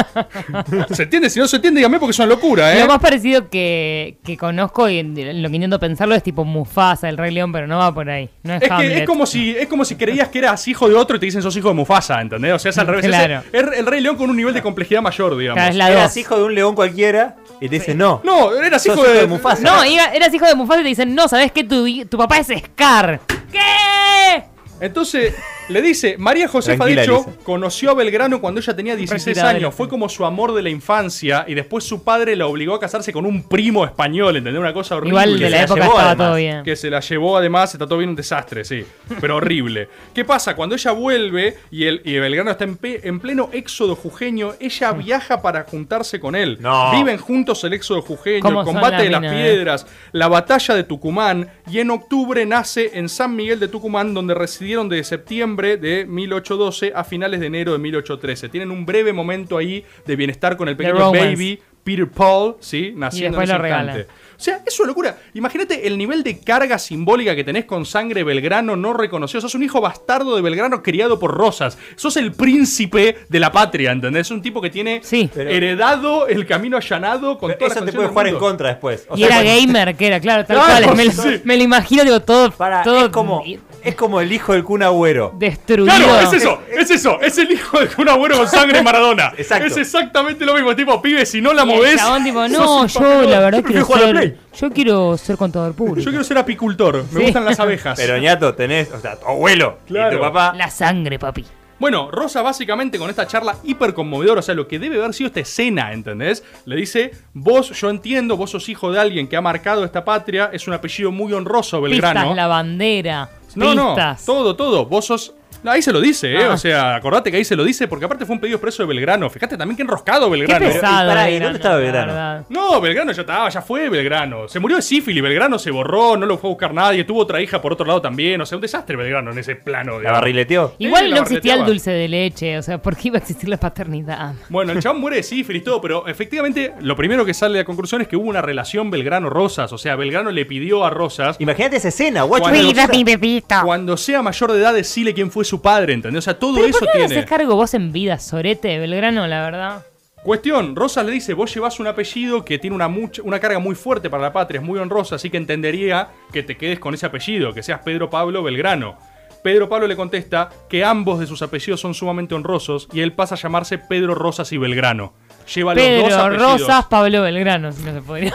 ¿Se 0.92 1.02
entiende? 1.02 1.28
Si 1.28 1.38
no 1.38 1.46
se 1.46 1.56
entiende, 1.56 1.80
dígame 1.80 1.98
porque 1.98 2.12
es 2.12 2.18
una 2.20 2.28
locura, 2.28 2.74
¿eh? 2.74 2.80
Lo 2.80 2.86
más 2.86 3.00
parecido 3.00 3.50
que, 3.50 4.18
que 4.24 4.36
conozco 4.38 4.88
y 4.88 5.02
lo 5.02 5.48
que 5.50 5.54
intento 5.56 5.78
pensarlo 5.78 6.14
es 6.14 6.22
tipo 6.22 6.44
Mufasa, 6.44 7.08
el 7.08 7.18
Rey 7.18 7.32
León, 7.32 7.52
pero 7.52 7.66
no 7.66 7.76
va 7.76 7.92
por 7.92 8.08
ahí. 8.08 8.30
No 8.44 8.54
es, 8.54 8.62
Es 8.62 8.68
que 8.68 8.74
Hamlet. 8.74 8.98
es 9.00 9.06
como 9.06 9.26
si 9.26 9.50
es 9.50 9.66
como 9.66 9.84
si 9.84 9.96
creías 9.96 10.28
que 10.28 10.38
eras 10.38 10.66
hijo 10.68 10.88
de 10.88 10.94
otro 10.94 11.16
y 11.16 11.20
te 11.20 11.26
dicen 11.26 11.42
sos 11.42 11.56
hijo 11.56 11.68
de 11.68 11.74
Mufasa, 11.74 12.20
¿entendés? 12.20 12.54
O 12.54 12.58
sea, 12.58 12.70
es 12.70 12.78
al 12.78 12.86
revés. 12.86 13.04
Claro. 13.04 13.42
Es, 13.52 13.62
es 13.62 13.78
el 13.78 13.86
Rey 13.86 14.00
León 14.00 14.16
con 14.16 14.30
un 14.30 14.36
nivel 14.36 14.54
de 14.54 14.62
complejidad 14.62 15.02
mayor, 15.02 15.36
digamos. 15.36 15.56
Claro, 15.56 15.70
es 15.70 15.76
la 15.76 15.90
Eras 15.90 16.16
hijo 16.16 16.36
de 16.36 16.44
un 16.44 16.54
león 16.54 16.74
cualquiera 16.74 17.36
y 17.60 17.68
te 17.68 17.74
dicen 17.78 17.98
no. 17.98 18.22
No, 18.24 18.54
eras 18.54 18.86
hijo 18.86 19.02
de, 19.02 19.26
Mufasa. 19.26 19.62
No, 19.62 19.82
eras 19.82 20.32
hijo 20.32 20.46
de 20.46 20.54
Mufasa 20.54 20.80
y 20.80 20.84
te 20.84 20.88
dicen, 20.88 21.14
no, 21.14 21.28
¿sabes 21.28 21.52
qué? 21.52 21.64
Tu, 21.64 22.06
tu 22.06 22.16
papá 22.16 22.38
es 22.38 22.46
Scar. 22.46 23.20
¿Qué? 23.50 24.51
Entonces, 24.82 25.32
le 25.68 25.80
dice, 25.82 26.16
María 26.18 26.48
Josefa, 26.48 26.76
Tranquila, 26.84 27.00
de 27.02 27.06
hecho, 27.06 27.22
Elisa. 27.26 27.44
conoció 27.44 27.90
a 27.90 27.94
Belgrano 27.94 28.40
cuando 28.40 28.60
ella 28.60 28.74
tenía 28.76 28.96
16 28.96 29.26
Retirada 29.26 29.48
de 29.54 29.60
la 29.60 29.66
años. 29.66 29.74
Fue 29.74 29.88
como 29.88 30.08
su 30.08 30.24
amor 30.24 30.52
de 30.54 30.62
la 30.62 30.70
infancia 30.70 31.44
y 31.48 31.54
después 31.54 31.84
su 31.84 32.02
padre 32.04 32.36
la 32.36 32.46
obligó 32.46 32.74
a 32.74 32.80
casarse 32.80 33.12
con 33.12 33.24
un 33.26 33.42
primo 33.44 33.84
español, 33.84 34.36
¿entendés? 34.36 34.60
Una 34.60 34.72
cosa 34.72 34.96
horrible. 34.96 35.10
Igual 35.22 35.38
de 35.38 35.50
la 35.50 35.56
la 35.58 35.62
época 35.64 35.80
llevó, 35.80 35.92
estaba 35.92 36.10
además. 36.10 36.26
todo 36.28 36.36
bien. 36.36 36.62
Que 36.64 36.76
se 36.76 36.90
la 36.90 37.00
llevó 37.00 37.36
además, 37.38 37.72
está 37.74 37.86
todo 37.86 37.98
bien 37.98 38.10
un 38.10 38.16
desastre, 38.16 38.64
sí. 38.64 38.84
Pero 39.20 39.36
horrible. 39.36 39.88
¿Qué 40.14 40.24
pasa? 40.24 40.54
Cuando 40.56 40.74
ella 40.74 40.90
vuelve 40.92 41.56
y, 41.70 41.84
el, 41.84 42.02
y 42.04 42.18
Belgrano 42.18 42.50
está 42.50 42.64
en, 42.64 42.76
pe- 42.76 43.00
en 43.06 43.20
pleno 43.20 43.48
éxodo 43.52 43.94
jujeño, 43.94 44.52
ella 44.60 44.92
viaja 44.92 45.40
para 45.42 45.62
juntarse 45.64 46.18
con 46.20 46.34
él. 46.34 46.58
No. 46.60 46.90
Viven 46.92 47.18
juntos 47.18 47.62
el 47.64 47.72
éxodo 47.72 48.02
jujeño, 48.02 48.36
el 48.36 48.42
¿Cómo 48.42 48.64
son 48.64 48.72
combate 48.74 49.04
de 49.04 49.10
las 49.10 49.22
eh? 49.24 49.28
piedras, 49.30 49.86
la 50.12 50.28
batalla 50.28 50.74
de 50.74 50.84
Tucumán. 50.84 51.48
Y 51.70 51.78
en 51.78 51.90
octubre 51.90 52.44
nace 52.46 52.90
en 52.94 53.08
San 53.08 53.34
Miguel 53.36 53.60
de 53.60 53.68
Tucumán, 53.68 54.12
donde 54.12 54.34
residieron 54.34 54.88
de 54.88 55.02
septiembre 55.04 55.51
de 55.56 56.06
1812 56.06 56.92
a 56.94 57.04
finales 57.04 57.40
de 57.40 57.46
enero 57.46 57.72
de 57.72 57.78
1813. 57.78 58.48
Tienen 58.48 58.70
un 58.70 58.84
breve 58.86 59.12
momento 59.12 59.58
ahí 59.58 59.84
de 60.06 60.16
bienestar 60.16 60.56
con 60.56 60.68
el 60.68 60.76
pequeño 60.76 61.12
baby. 61.12 61.60
Peter 61.84 62.08
Paul, 62.08 62.54
¿sí? 62.60 62.92
Naciendo 62.94 63.38
después 63.38 63.50
en 63.50 63.56
ese 63.56 63.74
lo 63.74 63.76
instante. 63.80 64.12
O 64.38 64.40
sea, 64.44 64.60
es 64.64 64.78
una 64.78 64.86
locura. 64.88 65.18
Imagínate 65.34 65.84
el 65.88 65.98
nivel 65.98 66.22
de 66.22 66.38
carga 66.38 66.78
simbólica 66.78 67.34
que 67.34 67.42
tenés 67.42 67.64
con 67.64 67.84
sangre 67.86 68.22
Belgrano 68.22 68.76
no 68.76 68.92
reconocido. 68.92 69.40
Sos 69.40 69.56
un 69.56 69.64
hijo 69.64 69.80
bastardo 69.80 70.36
de 70.36 70.42
Belgrano 70.42 70.80
criado 70.80 71.18
por 71.18 71.32
Rosas. 71.36 71.76
Sos 71.96 72.16
el 72.16 72.30
príncipe 72.34 73.18
de 73.28 73.40
la 73.40 73.50
patria, 73.50 73.90
¿entendés? 73.90 74.28
Es 74.28 74.30
un 74.30 74.42
tipo 74.42 74.60
que 74.60 74.70
tiene 74.70 75.00
Sí. 75.02 75.28
Heredado 75.34 76.28
el 76.28 76.46
camino 76.46 76.76
allanado 76.76 77.36
con 77.36 77.52
todas 77.58 77.76
Eso 77.76 77.84
te 77.84 77.92
puede 77.92 78.08
jugar 78.08 78.26
en 78.28 78.34
mundo. 78.34 78.46
contra 78.46 78.68
después. 78.68 79.04
O 79.08 79.16
y 79.16 79.18
sea, 79.18 79.26
era 79.26 79.36
cuando- 79.42 79.60
gamer, 79.72 79.96
que 79.96 80.06
era, 80.06 80.20
claro, 80.20 80.44
tal 80.44 80.58
Claro, 80.64 80.84
cual. 80.84 80.96
Me, 80.96 81.04
lo- 81.06 81.10
sí. 81.12 81.40
me 81.42 81.56
lo 81.56 81.62
imagino, 81.64 82.04
digo, 82.04 82.20
todo, 82.20 82.52
Para, 82.52 82.84
todo 82.84 83.06
es 83.06 83.08
como 83.10 83.42
es 83.84 83.94
como 83.94 84.20
el 84.20 84.32
hijo 84.32 84.52
del 84.52 84.64
Kun 84.64 84.82
Agüero. 84.82 85.32
destruido. 85.36 85.86
Claro, 85.94 86.20
es 86.20 86.32
eso, 86.32 86.60
es 86.70 86.90
eso, 86.90 87.20
es 87.20 87.36
el 87.38 87.50
hijo 87.52 87.78
de 87.80 87.88
un 87.98 88.08
abuelo 88.08 88.36
con 88.38 88.48
sangre 88.48 88.82
Maradona. 88.82 89.32
Exacto. 89.38 89.66
Es 89.66 89.76
exactamente 89.76 90.44
lo 90.44 90.54
mismo, 90.54 90.74
tipo, 90.76 91.00
pibe, 91.02 91.26
si 91.26 91.40
no 91.40 91.52
la 91.52 91.62
chabón 91.96 92.24
tipo, 92.24 92.46
no, 92.48 92.86
yo 92.86 93.22
la 93.22 93.40
verdad 93.40 93.58
Yo 93.60 93.64
quiero 93.64 93.86
ser, 93.86 94.36
yo 94.58 94.70
quiero 94.70 95.16
ser 95.18 95.36
contador 95.36 95.74
público. 95.74 96.00
Yo 96.04 96.10
quiero 96.10 96.24
ser 96.24 96.38
apicultor, 96.38 97.04
me 97.10 97.18
Sí. 97.20 97.24
gustan 97.26 97.44
las 97.44 97.58
abejas. 97.60 97.98
Pero 97.98 98.18
ñato, 98.18 98.54
tenés, 98.54 98.90
o 98.92 99.00
sea, 99.00 99.16
tu 99.18 99.26
abuelo 99.26 99.78
Claro. 99.86 100.12
y 100.12 100.16
tu 100.16 100.20
papá. 100.22 100.52
La 100.56 100.70
sangre, 100.70 101.18
papi. 101.18 101.44
Bueno, 101.82 102.12
Rosa 102.12 102.42
básicamente 102.42 102.96
con 102.96 103.10
esta 103.10 103.26
charla 103.26 103.56
hiper 103.64 103.92
conmovedora, 103.92 104.38
o 104.38 104.42
sea, 104.42 104.54
lo 104.54 104.68
que 104.68 104.78
debe 104.78 104.98
haber 104.98 105.12
sido 105.12 105.26
esta 105.26 105.40
escena, 105.40 105.92
¿entendés? 105.92 106.44
Le 106.64 106.76
dice, 106.76 107.10
vos, 107.34 107.70
yo 107.70 107.90
entiendo, 107.90 108.36
vos 108.36 108.50
sos 108.50 108.68
hijo 108.68 108.92
de 108.92 109.00
alguien 109.00 109.26
que 109.26 109.36
ha 109.36 109.40
marcado 109.40 109.84
esta 109.84 110.04
patria, 110.04 110.50
es 110.52 110.68
un 110.68 110.74
apellido 110.74 111.10
muy 111.10 111.32
honroso, 111.32 111.80
Belgrano. 111.80 112.20
Pistas, 112.20 112.36
la 112.36 112.46
bandera. 112.46 113.30
no, 113.56 113.74
no, 113.74 113.96
todo, 114.24 114.54
todo. 114.54 114.86
Vos 114.86 115.06
sos 115.06 115.34
No, 115.62 115.70
ahí 115.70 115.80
se 115.82 115.92
lo 115.92 116.00
dice, 116.00 116.32
¿eh? 116.34 116.44
Ah. 116.44 116.54
O 116.54 116.56
sea, 116.56 116.96
acordate 116.96 117.30
que 117.30 117.36
ahí 117.36 117.44
se 117.44 117.54
lo 117.56 117.64
dice, 117.64 117.86
porque 117.88 118.04
aparte 118.04 118.26
fue 118.26 118.34
un 118.34 118.40
pedido 118.40 118.56
expreso 118.56 118.82
de 118.82 118.88
Belgrano. 118.88 119.30
Fíjate 119.30 119.56
también 119.56 119.76
que 119.76 119.82
enroscado 119.82 120.26
Qué 120.30 120.38
Belgrano. 120.38 120.66
pesado. 120.66 121.04
y 121.04 121.08
pará, 121.08 121.28
¿y 121.28 121.32
Belgrano, 121.32 121.44
dónde 121.44 121.58
estaba 121.58 121.74
la 121.76 121.80
Belgrano? 121.80 122.46
No, 122.48 122.80
Belgrano 122.80 123.12
ya 123.12 123.20
estaba, 123.22 123.48
ya 123.48 123.62
fue 123.62 123.88
Belgrano. 123.88 124.48
Se 124.48 124.58
murió 124.58 124.76
de 124.76 124.82
sífilis, 124.82 125.22
Belgrano 125.22 125.58
se 125.58 125.70
borró, 125.70 126.16
no 126.16 126.26
lo 126.26 126.38
fue 126.38 126.48
a 126.48 126.52
buscar 126.52 126.74
nadie, 126.74 127.04
tuvo 127.04 127.20
otra 127.20 127.40
hija 127.40 127.60
por 127.62 127.72
otro 127.72 127.86
lado 127.86 128.00
también. 128.02 128.40
O 128.40 128.46
sea, 128.46 128.56
un 128.56 128.62
desastre 128.62 128.96
Belgrano 128.96 129.30
en 129.32 129.38
ese 129.38 129.56
plano. 129.56 129.92
La 129.92 129.98
digamos. 129.98 130.18
barrileteó. 130.20 130.74
Igual 130.78 131.04
Sí, 131.04 131.08
la 131.10 131.16
no 131.16 131.22
existía 131.22 131.54
el 131.54 131.64
dulce 131.66 131.90
de 131.90 132.08
leche, 132.08 132.58
o 132.58 132.62
sea, 132.62 132.78
¿por 132.78 132.96
qué 132.96 133.08
iba 133.08 133.18
a 133.18 133.20
existir 133.20 133.48
la 133.48 133.56
paternidad? 133.56 134.34
Bueno, 134.48 134.72
el 134.72 134.80
chabón 134.80 135.00
muere 135.00 135.18
de 135.18 135.22
sífilis 135.22 135.62
y 135.62 135.64
todo, 135.64 135.80
pero 135.80 136.06
efectivamente 136.06 136.72
lo 136.80 136.96
primero 136.96 137.24
que 137.24 137.34
sale 137.34 137.60
a 137.60 137.64
conclusión 137.64 138.00
es 138.02 138.08
que 138.08 138.16
hubo 138.16 138.28
una 138.28 138.42
relación 138.42 138.90
Belgrano-Rosas. 138.90 139.72
O 139.72 139.78
sea, 139.78 139.96
Belgrano 139.96 140.30
le 140.30 140.44
pidió 140.46 140.84
a 140.84 140.90
Rosas 140.90 141.36
Imagínate 141.38 141.76
esa 141.76 141.88
escena, 141.88 142.22
guacho. 142.22 142.42
Cuando- 142.44 142.62
Cuida 142.62 142.86
mi 142.88 143.04
bebito. 143.04 143.54
cuando 143.64 143.96
sea 143.96 144.22
mayor 144.22 144.52
de 144.52 144.60
edad 144.60 144.74
decirle 144.74 145.14
quién 145.14 145.30
fue 145.30 145.44
su 145.44 145.51
padre, 145.60 145.92
¿entendés? 145.94 146.18
O 146.20 146.22
sea, 146.22 146.38
todo 146.38 146.54
Pero 146.54 146.66
eso 146.68 146.78
¿por 146.78 146.88
qué 146.92 146.98
tiene. 147.00 147.14
haces 147.16 147.26
cargo 147.28 147.54
vos 147.56 147.74
en 147.74 147.92
vida, 147.92 148.18
Sorete, 148.18 148.78
Belgrano, 148.78 149.26
la 149.26 149.42
verdad? 149.42 149.86
Cuestión, 150.22 150.76
Rosas 150.76 151.04
le 151.04 151.10
dice, 151.12 151.34
vos 151.34 151.52
llevas 151.52 151.80
un 151.80 151.88
apellido 151.88 152.44
que 152.44 152.58
tiene 152.58 152.76
una, 152.76 152.86
mucha- 152.86 153.22
una 153.22 153.40
carga 153.40 153.58
muy 153.58 153.74
fuerte 153.74 154.08
para 154.08 154.22
la 154.22 154.32
patria, 154.32 154.60
es 154.60 154.64
muy 154.64 154.78
honrosa, 154.78 155.16
así 155.16 155.30
que 155.30 155.36
entendería 155.36 156.08
que 156.32 156.44
te 156.44 156.56
quedes 156.56 156.78
con 156.78 156.94
ese 156.94 157.06
apellido, 157.06 157.52
que 157.52 157.62
seas 157.64 157.80
Pedro 157.84 158.08
Pablo 158.08 158.42
Belgrano. 158.42 158.96
Pedro 159.42 159.68
Pablo 159.68 159.88
le 159.88 159.96
contesta 159.96 160.48
que 160.68 160.84
ambos 160.84 161.18
de 161.18 161.26
sus 161.26 161.42
apellidos 161.42 161.80
son 161.80 161.94
sumamente 161.94 162.36
honrosos 162.36 162.86
y 162.92 163.00
él 163.00 163.12
pasa 163.12 163.34
a 163.34 163.38
llamarse 163.38 163.76
Pedro 163.78 164.14
Rosas 164.14 164.52
y 164.52 164.58
Belgrano. 164.58 165.12
Lleva 165.52 165.74
los 165.74 165.82
dos 165.82 165.90
Pedro 165.92 166.16
apellidos. 166.22 166.60
Rosas, 166.60 166.84
Pablo 166.86 167.22
Belgrano, 167.22 167.72
si 167.72 167.82
no 167.82 167.92
se 167.92 168.02
podría. 168.02 168.32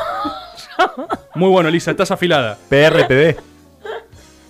Muy 1.36 1.50
bueno, 1.50 1.70
Lisa, 1.70 1.92
estás 1.92 2.12
afilada. 2.12 2.58
PRPB. 2.70 3.38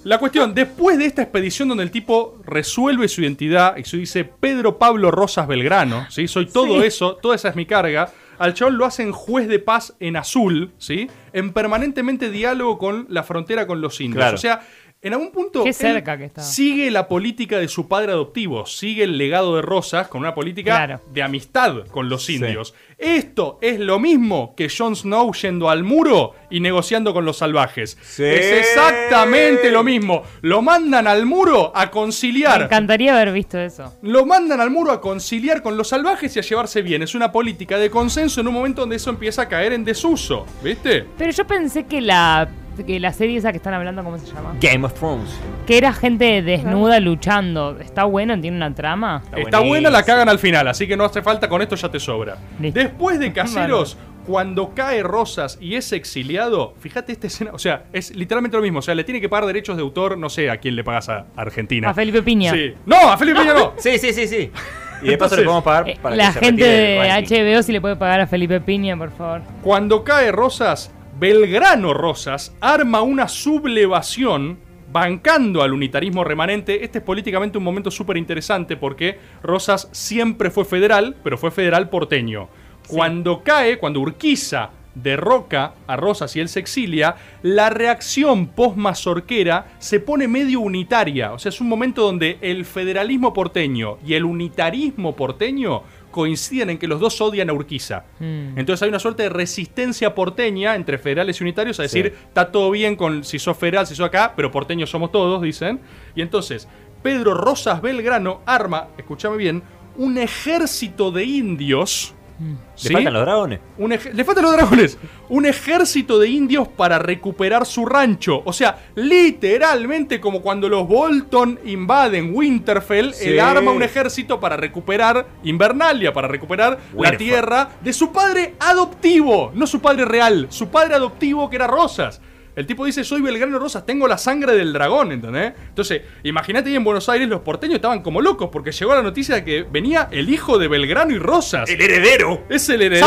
La 0.08 0.20
cuestión, 0.20 0.54
después 0.54 0.98
de 0.98 1.06
esta 1.06 1.22
expedición 1.22 1.68
donde 1.68 1.84
el 1.84 1.92
tipo 1.92 2.40
resuelve 2.46 3.10
su 3.10 3.22
identidad 3.22 3.76
y 3.76 3.84
se 3.84 3.98
dice 3.98 4.24
Pedro 4.24 4.78
Pablo 4.78 5.12
Rosas 5.12 5.50
Belgrano, 5.50 6.06
¿sí? 6.10 6.30
Soy 6.30 6.46
todo 6.46 6.80
Sí. 6.80 6.88
eso, 6.88 7.16
toda 7.16 7.36
esa 7.36 7.50
es 7.50 7.58
mi 7.58 7.66
carga. 7.66 8.10
Al 8.40 8.54
chabón 8.54 8.78
lo 8.78 8.86
hacen 8.86 9.12
juez 9.12 9.50
de 9.50 9.60
paz 9.60 9.96
en 10.00 10.16
azul, 10.16 10.72
¿sí? 10.78 11.10
En 11.34 11.52
permanentemente 11.52 12.32
diálogo 12.32 12.78
con 12.78 13.06
la 13.10 13.24
frontera 13.24 13.68
con 13.68 13.82
los 13.82 14.00
indios. 14.00 14.22
Claro. 14.22 14.36
O 14.36 14.40
sea, 14.40 14.62
en 15.02 15.14
algún 15.14 15.32
punto 15.32 15.64
Qué 15.64 15.70
él 15.70 15.76
cerca 15.76 16.18
que 16.18 16.26
está. 16.26 16.42
sigue 16.42 16.90
la 16.92 17.08
política 17.08 17.60
de 17.60 17.68
su 17.68 17.88
padre 17.88 18.12
adoptivo, 18.12 18.66
sigue 18.66 19.04
el 19.04 19.18
legado 19.18 19.56
de 19.56 19.62
Rosas 19.62 20.08
con 20.08 20.22
una 20.22 20.34
política 20.34 20.76
Claro. 20.76 21.02
de 21.14 21.24
amistad 21.24 21.86
con 21.92 22.10
los 22.10 22.30
indios. 22.30 22.74
Esto 22.98 23.60
es 23.62 23.80
lo 23.80 24.00
mismo 24.00 24.56
que 24.58 24.70
Jon 24.76 24.96
Snow 24.96 25.32
yendo 25.34 25.70
al 25.70 25.84
muro 25.84 26.34
y 26.50 26.60
negociando 26.62 27.14
con 27.14 27.26
los 27.26 27.38
salvajes. 27.38 27.96
Sí. 28.02 28.24
Es 28.24 28.68
exactamente 28.68 29.72
lo 29.72 29.84
mismo. 29.84 30.24
Lo 30.42 30.62
mandan 30.62 31.08
al 31.08 31.26
muro 31.26 31.72
a 31.76 31.86
Me 31.86 31.92
conciliar. 31.92 32.64
encantaría 32.64 33.14
haber 33.16 33.32
visto 33.34 33.60
eso. 33.60 33.94
Lo 34.02 34.26
mandan 34.26 34.60
al 34.62 34.72
muro 34.72 34.92
a 34.92 35.00
conciliar 35.00 35.62
con 35.62 35.78
los 35.78 35.90
salvajes 35.90 36.36
y 36.36 36.40
a 36.40 36.42
llevarse 36.42 36.82
bien. 36.82 37.04
Es 37.04 37.14
una 37.14 37.32
política 37.32 37.78
de 37.78 37.90
consenso 37.92 38.42
en 38.42 38.48
un 38.48 38.54
momento 38.56 38.82
donde 38.82 38.96
eso 38.96 39.10
empieza 39.12 39.44
a 39.44 39.48
caer 39.48 39.74
en 39.74 39.86
desuso. 39.86 40.46
¿Viste? 40.64 41.06
Pero 41.18 41.32
yo 41.32 41.46
pensé 41.46 41.86
que 41.86 42.02
la, 42.02 42.50
que 42.86 43.00
la 43.00 43.14
serie 43.14 43.38
esa 43.38 43.52
que 43.52 43.58
están 43.58 43.74
hablando, 43.74 44.04
¿cómo 44.04 44.18
se 44.18 44.28
llama? 44.28 44.56
Game 44.62 44.86
of 44.86 44.94
Thrones. 44.94 45.30
Que 45.66 45.78
era 45.78 45.94
gente 45.94 46.42
desnuda 46.42 47.00
luchando. 47.00 47.78
¿Está 47.80 48.04
bueno? 48.06 48.40
¿Tiene 48.40 48.58
una 48.58 48.74
trama? 48.74 49.22
Está 49.26 49.40
Está 49.40 49.60
buena, 49.60 49.90
la 49.90 50.04
cagan 50.04 50.30
al 50.30 50.40
final, 50.40 50.68
así 50.68 50.88
que 50.88 50.96
no 50.98 51.06
hace 51.06 51.22
falta, 51.22 51.48
con 51.50 51.62
esto 51.62 51.76
ya 51.76 51.90
te 51.90 52.00
sobra. 52.00 52.38
Listo. 52.60 52.80
Después 52.80 53.20
de 53.20 53.32
Caseros, 53.38 53.98
cuando 54.26 54.74
cae 54.76 55.04
Rosas 55.04 55.58
y 55.62 55.76
es 55.76 55.92
exiliado, 55.94 56.74
fíjate 56.80 57.14
esta 57.14 57.28
escena, 57.28 57.52
o 57.54 57.60
sea, 57.60 57.86
es 57.94 58.14
literalmente 58.16 58.58
lo 58.58 58.64
mismo, 58.64 58.80
o 58.80 58.82
sea, 58.82 58.94
le 58.96 59.04
tiene 59.06 59.22
que 59.22 59.30
pagar 59.30 59.46
derechos 59.46 59.78
de 59.78 59.84
autor, 59.84 60.18
no 60.18 60.30
sé 60.30 60.50
a 60.50 60.58
quién 60.58 60.76
le 60.76 60.84
pagas 60.84 61.08
a 61.10 61.26
Argentina. 61.36 61.90
A 61.90 61.94
Felipe 61.94 62.22
Piña. 62.22 62.52
Sí. 62.52 62.74
No, 62.86 63.10
a 63.10 63.18
Felipe 63.18 63.40
Piña 63.40 63.54
no. 63.54 63.74
Sí, 63.78 63.98
sí, 63.98 64.12
sí, 64.14 64.28
sí. 64.28 64.52
Y 65.00 65.10
de 65.10 65.18
paso 65.18 65.36
Entonces, 65.36 65.38
le 65.38 65.44
podemos 65.46 65.64
pagar 65.64 65.90
Eh, 65.90 65.98
para 66.02 66.16
la 66.16 66.28
que 66.28 66.34
se 66.34 66.40
gente 66.40 66.64
retire 66.64 66.78
del 66.78 67.04
de 67.04 67.10
ranking. 67.10 67.56
HBO 67.56 67.64
si 67.64 67.72
le 67.72 67.82
puede 67.82 67.96
pagar 67.96 68.20
a 68.20 68.28
Felipe 68.28 68.60
Piña, 68.60 68.98
por 68.98 69.12
favor. 69.12 69.42
Cuando 69.62 70.04
cae 70.04 70.32
Rosas, 70.32 70.92
Belgrano 71.20 71.96
Rosas 71.96 72.56
arma 72.62 73.02
una 73.02 73.28
sublevación 73.28 74.60
bancando 74.92 75.64
al 75.64 75.74
unitarismo 75.74 76.24
remanente. 76.24 76.84
Este 76.84 77.00
es 77.00 77.04
políticamente 77.04 77.58
un 77.58 77.64
momento 77.64 77.90
súper 77.90 78.18
interesante 78.18 78.78
porque 78.78 79.18
Rosas 79.42 79.90
siempre 79.92 80.52
fue 80.52 80.64
federal, 80.64 81.16
pero 81.24 81.40
fue 81.40 81.50
federal 81.50 81.90
porteño. 81.90 82.50
Cuando 82.88 83.42
cae, 83.44 83.80
cuando 83.80 84.00
Urquiza 84.00 84.70
derroca 84.94 85.74
a 85.88 85.96
Rosas 85.96 86.36
y 86.36 86.40
él 86.40 86.50
se 86.50 86.60
exilia, 86.60 87.16
la 87.42 87.72
reacción 87.72 88.48
post-mazorquera 88.48 89.74
se 89.80 90.00
pone 90.00 90.28
medio 90.28 90.60
unitaria. 90.60 91.34
O 91.34 91.40
sea, 91.40 91.50
es 91.50 91.62
un 91.62 91.68
momento 91.68 92.04
donde 92.04 92.38
el 92.42 92.64
federalismo 92.64 93.34
porteño 93.34 93.98
y 94.06 94.14
el 94.14 94.24
unitarismo 94.24 95.16
porteño 95.16 95.82
coinciden 96.18 96.72
en 96.72 96.78
que 96.80 96.88
los 96.88 97.00
dos 97.00 97.22
odian 97.22 97.48
a 97.52 97.54
Urquiza. 97.54 98.06
Mm. 98.20 98.58
Entonces 98.58 98.82
hay 98.82 98.90
una 98.90 98.98
suerte 98.98 99.22
de 99.22 99.30
resistencia 99.30 100.16
porteña 100.16 100.74
entre 100.76 100.98
federales 100.98 101.40
y 101.40 101.44
unitarios 101.44 101.80
a 101.80 101.84
decir, 101.84 102.12
Sí. 102.18 102.24
está 102.28 102.52
todo 102.52 102.72
bien 102.72 102.96
con 102.96 103.24
si 103.24 103.38
sos 103.38 103.56
federal, 103.56 103.86
si 103.86 103.94
sos 103.94 104.08
acá, 104.08 104.34
pero 104.36 104.50
porteños 104.50 104.90
somos 104.90 105.12
todos, 105.12 105.40
dicen. 105.44 105.80
Y 106.16 106.22
entonces, 106.24 106.68
Pedro 107.04 107.36
Rosas 107.36 107.84
Belgrano 107.84 108.42
arma, 108.48 108.88
escúchame 108.98 109.38
bien, 109.38 109.62
un 109.96 110.18
ejército 110.18 111.12
de 111.12 111.24
indios. 111.24 112.16
¿Le 112.40 112.92
faltan 112.92 113.14
los 113.14 113.26
dragones? 113.26 113.60
Un 113.78 113.90
le 113.90 114.24
faltan 114.24 114.44
los 114.44 114.54
dragones. 114.54 114.98
Un 115.30 115.46
ejército 115.46 116.20
de 116.20 116.30
indios 116.30 116.68
para 116.68 117.00
recuperar 117.00 117.66
su 117.66 117.86
rancho. 117.86 118.42
O 118.46 118.54
sea, 118.54 118.78
literalmente 118.96 120.20
como 120.22 120.42
cuando 120.42 120.70
los 120.70 120.88
Bolton 120.88 121.60
invaden 121.66 122.32
Winterfell, 122.34 123.14
Sí. 123.14 123.30
él 123.30 123.40
arma 123.40 123.72
un 123.72 123.84
ejército 123.84 124.40
para 124.40 124.58
recuperar 124.58 125.26
Invernalia, 125.44 126.14
para 126.14 126.28
recuperar 126.28 126.78
la 126.98 127.18
tierra 127.18 127.70
de 127.82 127.94
su 127.94 128.12
padre 128.12 128.54
adoptivo. 128.60 129.52
No 129.56 129.66
su 129.68 129.80
padre 129.82 130.06
real, 130.06 130.48
su 130.50 130.70
padre 130.70 130.96
adoptivo 130.96 131.50
que 131.50 131.56
era 131.56 131.68
Rosas. 131.68 132.22
El 132.58 132.66
tipo 132.66 132.86
dice, 132.86 133.04
soy 133.04 133.22
Belgrano 133.22 133.60
Rosas, 133.60 133.86
tengo 133.86 134.08
la 134.08 134.18
sangre 134.18 134.56
del 134.56 134.74
dragón, 134.74 135.12
¿entendés? 135.12 135.54
Entonces, 135.70 136.02
imagínate 136.24 136.70
ahí 136.70 136.76
en 136.76 136.84
Buenos 136.84 137.08
Aires, 137.08 137.30
los 137.30 137.42
porteños 137.42 137.76
estaban 137.76 138.02
como 138.02 138.20
locos 138.20 138.50
porque 138.52 138.72
llegó 138.72 138.96
la 138.96 139.04
noticia 139.04 139.36
de 139.36 139.44
que 139.44 139.62
venía 139.62 140.08
el 140.10 140.28
hijo 140.28 140.58
de 140.58 140.68
Belgrano 140.68 141.14
y 141.14 141.20
Rosas. 141.20 141.70
heredero! 141.80 142.46
Es 142.50 142.68
el 142.70 142.82
heredero. 142.82 143.06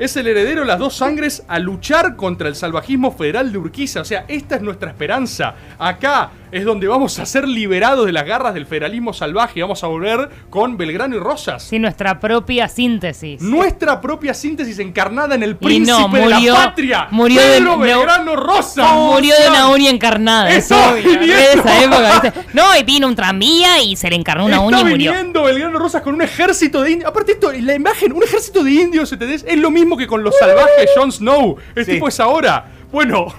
Es 0.00 0.16
el 0.16 0.26
heredero 0.26 0.62
de 0.62 0.66
las 0.66 0.80
dos 0.80 0.96
sangres 0.96 1.44
a 1.46 1.60
luchar 1.60 2.16
contra 2.16 2.48
el 2.48 2.56
salvajismo 2.56 3.12
federal 3.12 3.52
de 3.52 3.58
Urquiza. 3.58 4.00
O 4.00 4.04
sea, 4.04 4.24
esta 4.26 4.56
es 4.56 4.62
nuestra 4.62 4.90
esperanza. 4.90 5.54
Acá 5.78 6.32
es 6.52 6.64
donde 6.64 6.86
vamos 6.86 7.18
a 7.18 7.26
ser 7.26 7.48
liberados 7.48 8.06
de 8.06 8.12
las 8.12 8.24
garras 8.24 8.54
del 8.54 8.66
federalismo 8.66 9.12
salvaje. 9.12 9.58
y 9.58 9.62
Vamos 9.62 9.82
a 9.82 9.86
volver 9.88 10.28
con 10.50 10.76
Belgrano 10.76 11.16
y 11.16 11.18
Rosas. 11.18 11.62
Sí, 11.64 11.78
nuestra 11.78 12.20
propia 12.20 12.68
síntesis. 12.68 13.40
Nuestra 13.42 14.00
propia 14.00 14.34
síntesis 14.34 14.78
encarnada 14.78 15.34
en 15.34 15.42
el 15.42 15.56
príncipe 15.56 15.90
no, 15.98 16.08
de 16.08 16.28
la 16.28 16.54
patria. 16.54 17.08
murió 17.10 17.40
de- 17.40 17.48
Pedro 17.58 17.64
no- 17.64 17.78
Belgrano 17.78 18.36
Rosas. 18.36 18.92
Murió 18.92 19.34
de 19.34 19.48
una 19.48 19.68
uña 19.70 19.90
encarnada. 19.90 20.50
Es 20.50 20.68
De 20.68 21.52
esa 21.54 21.82
época, 21.82 22.20
¿viste? 22.22 22.40
No, 22.52 22.76
y 22.78 22.82
vino 22.84 23.08
un 23.08 23.16
tranvía 23.16 23.82
y 23.82 23.96
se 23.96 24.10
le 24.10 24.16
encarnó 24.16 24.44
una 24.44 24.56
Está 24.56 24.66
uña 24.66 24.80
y 24.80 24.84
murió. 24.84 25.10
viniendo 25.12 25.42
Belgrano 25.44 25.78
Rosas 25.78 26.02
con 26.02 26.14
un 26.14 26.22
ejército 26.22 26.82
de 26.82 26.90
indios. 26.92 27.08
Aparte 27.10 27.32
esto, 27.32 27.50
la 27.50 27.74
imagen, 27.74 28.12
un 28.12 28.22
ejército 28.22 28.62
de 28.62 28.72
indios, 28.72 29.10
¿entendés? 29.12 29.42
Es 29.48 29.56
lo 29.58 29.70
mismo 29.70 29.96
que 29.96 30.06
con 30.06 30.22
los 30.22 30.36
salvajes 30.38 30.90
Jon 30.96 31.10
Snow. 31.10 31.56
El 31.74 31.84
Sí. 31.86 31.92
tipo 31.92 32.08
es 32.08 32.20
ahora. 32.20 32.66
Bueno, 32.92 33.34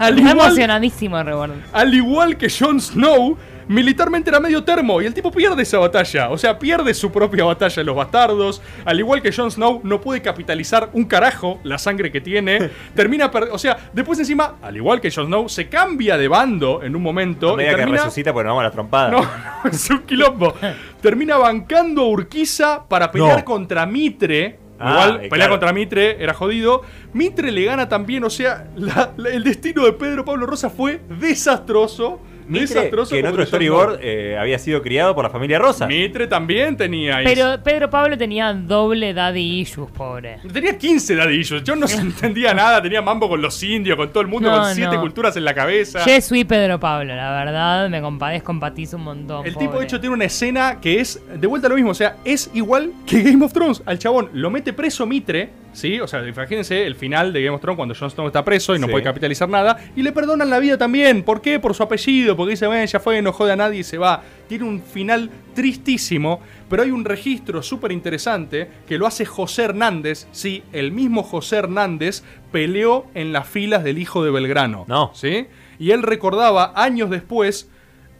al 0.00 0.18
Está 0.18 0.30
igual, 0.32 0.46
emocionadísimo, 0.48 1.22
recuerdo. 1.22 1.54
al 1.72 1.94
igual 1.94 2.36
que 2.36 2.48
Jon 2.50 2.80
Snow, 2.80 3.36
militarmente 3.68 4.30
era 4.30 4.40
medio 4.40 4.64
termo 4.64 5.00
y 5.00 5.06
el 5.06 5.14
tipo 5.14 5.30
pierde 5.30 5.62
esa 5.62 5.78
batalla. 5.78 6.30
O 6.30 6.36
sea, 6.38 6.58
pierde 6.58 6.92
su 6.94 7.12
propia 7.12 7.44
batalla 7.44 7.80
en 7.80 7.86
los 7.86 7.94
bastardos. 7.94 8.60
Al 8.84 8.98
igual 8.98 9.22
que 9.22 9.30
Jon 9.30 9.50
Snow, 9.50 9.80
no 9.84 10.00
puede 10.00 10.22
capitalizar 10.22 10.90
un 10.92 11.04
carajo 11.04 11.60
la 11.62 11.78
sangre 11.78 12.10
que 12.10 12.20
tiene. 12.20 12.70
Termina 12.96 13.30
O 13.52 13.58
sea, 13.58 13.76
después 13.92 14.18
encima, 14.18 14.56
al 14.62 14.76
igual 14.76 15.00
que 15.00 15.10
Jon 15.10 15.26
Snow, 15.26 15.48
se 15.48 15.68
cambia 15.68 16.16
de 16.18 16.26
bando 16.28 16.82
en 16.82 16.96
un 16.96 17.02
momento. 17.02 17.50
A 17.50 17.52
y 17.52 17.56
medida 17.58 17.70
que 17.72 17.76
termina- 17.76 17.98
resucita, 17.98 18.32
pues 18.32 18.44
nos 18.44 18.50
vamos 18.52 18.62
a 18.62 18.64
la 18.64 18.70
trompada. 18.72 19.10
no, 19.10 19.20
no, 19.64 19.70
es 19.70 19.90
un 19.90 19.98
quilombo. 20.00 20.54
Termina 21.00 21.36
bancando 21.36 22.02
a 22.02 22.06
Urquiza 22.08 22.84
para 22.88 23.10
pelear 23.12 23.38
No. 23.38 23.44
contra 23.44 23.86
Mitre. 23.86 24.58
Ah, 24.82 24.92
Igual, 24.92 25.24
eh, 25.24 25.28
claro. 25.28 25.50
contra 25.52 25.72
Mitre 25.74 26.22
era 26.22 26.32
jodido. 26.34 26.82
Mitre 27.12 27.50
le 27.52 27.64
gana 27.64 27.88
también, 27.88 28.24
o 28.24 28.30
sea, 28.30 28.66
la- 28.76 29.12
la- 29.16 29.28
el 29.28 29.44
destino 29.44 29.84
de 29.84 29.92
Pedro 29.92 30.24
Pablo 30.24 30.46
Rosa 30.46 30.70
fue 30.70 31.00
desastroso. 31.20 32.20
Mitre, 32.50 32.90
que 33.08 33.18
en 33.18 33.26
otro 33.26 33.46
storyboard 33.46 33.98
eh, 34.02 34.36
había 34.38 34.58
sido 34.58 34.82
criado 34.82 35.14
por 35.14 35.24
la 35.24 35.30
familia 35.30 35.58
Rosa. 35.58 35.86
Mitre 35.86 36.26
también 36.26 36.76
tenía. 36.76 37.18
ahí- 37.18 37.24
Pero 37.24 37.62
Pedro 37.62 37.88
Pablo 37.90 38.18
tenía 38.18 38.52
doble 38.52 39.14
daddy 39.14 39.60
issues, 39.60 39.90
pobre. 39.90 40.38
Tenía 40.52 40.76
15 40.76 41.14
dadillos. 41.14 41.62
Yo 41.64 41.76
no 41.76 41.86
entendía 42.00 42.52
nada. 42.54 42.82
Tenía 42.82 43.02
mambo 43.02 43.28
con 43.28 43.40
los 43.40 43.62
indios, 43.62 43.96
con 43.96 44.10
todo 44.10 44.20
el 44.22 44.26
mundo, 44.28 44.50
No, 44.50 44.58
con 44.62 44.74
siete 44.74 44.94
no. 44.96 45.00
culturas 45.00 45.36
en 45.36 45.44
la 45.44 45.54
cabeza. 45.54 46.04
Yo 46.06 46.20
soy 46.20 46.44
Pedro 46.44 46.78
Pablo, 46.80 47.14
la 47.14 47.30
verdad, 47.44 47.88
me 47.88 48.00
compadezco, 48.00 48.52
empatizo 48.52 48.96
un 48.96 49.04
montón. 49.04 49.46
El 49.46 49.54
pobre. 49.54 49.66
tipo, 49.66 49.78
de 49.78 49.84
hecho, 49.84 50.00
tiene 50.00 50.14
una 50.14 50.24
escena 50.24 50.78
que 50.80 51.00
es 51.00 51.20
de 51.34 51.46
vuelta 51.46 51.68
lo 51.68 51.74
mismo. 51.76 51.90
O 51.90 51.94
sea, 51.94 52.16
es 52.24 52.50
igual 52.54 52.92
que 53.06 53.22
Game 53.22 53.44
of 53.44 53.52
Thrones. 53.52 53.82
Al 53.86 53.98
chabón 53.98 54.30
lo 54.32 54.50
mete 54.50 54.72
preso 54.72 55.06
Mitre 55.06 55.50
¿sí? 55.72 56.00
O 56.00 56.06
sea, 56.06 56.26
imagínense 56.26 56.86
el 56.86 56.94
final 56.94 57.32
de 57.32 57.42
Game 57.42 57.54
of 57.54 57.60
Thrones 57.60 57.76
cuando 57.76 57.94
Jon 57.94 58.10
Snow 58.10 58.26
está 58.26 58.44
preso 58.44 58.74
y 58.74 58.78
no 58.78 58.86
Sí. 58.86 58.90
puede 58.92 59.04
capitalizar 59.04 59.48
nada. 59.48 59.78
Y 59.96 60.02
le 60.02 60.12
perdonan 60.12 60.50
la 60.50 60.58
vida 60.58 60.76
también. 60.78 61.22
¿Por 61.22 61.40
qué? 61.40 61.58
Por 61.60 61.74
su 61.74 61.82
apellido. 61.82 62.36
Porque 62.36 62.50
dice, 62.52 62.66
bueno, 62.66 62.84
ya 62.84 63.00
fue, 63.00 63.20
no 63.22 63.32
jode 63.32 63.52
a 63.52 63.56
nadie 63.56 63.80
y 63.80 63.84
se 63.84 63.98
va. 63.98 64.22
Tiene 64.48 64.64
un 64.64 64.82
final 64.82 65.30
tristísimo. 65.54 66.40
Pero 66.68 66.82
hay 66.82 66.90
un 66.90 67.04
registro 67.04 67.62
súper 67.62 67.92
interesante 67.92 68.68
que 68.86 68.98
lo 68.98 69.06
hace 69.06 69.24
José 69.24 69.62
Hernández. 69.64 70.26
Sí, 70.32 70.62
el 70.72 70.92
mismo 70.92 71.22
José 71.22 71.56
Hernández 71.56 72.22
peleó 72.52 73.06
en 73.14 73.32
las 73.32 73.48
filas 73.48 73.84
del 73.84 73.98
hijo 73.98 74.24
de 74.24 74.30
Belgrano. 74.30 74.84
No. 74.88 75.10
¿Sí? 75.14 75.46
Y 75.78 75.92
él 75.92 76.02
recordaba 76.02 76.72
años 76.76 77.10
después 77.10 77.70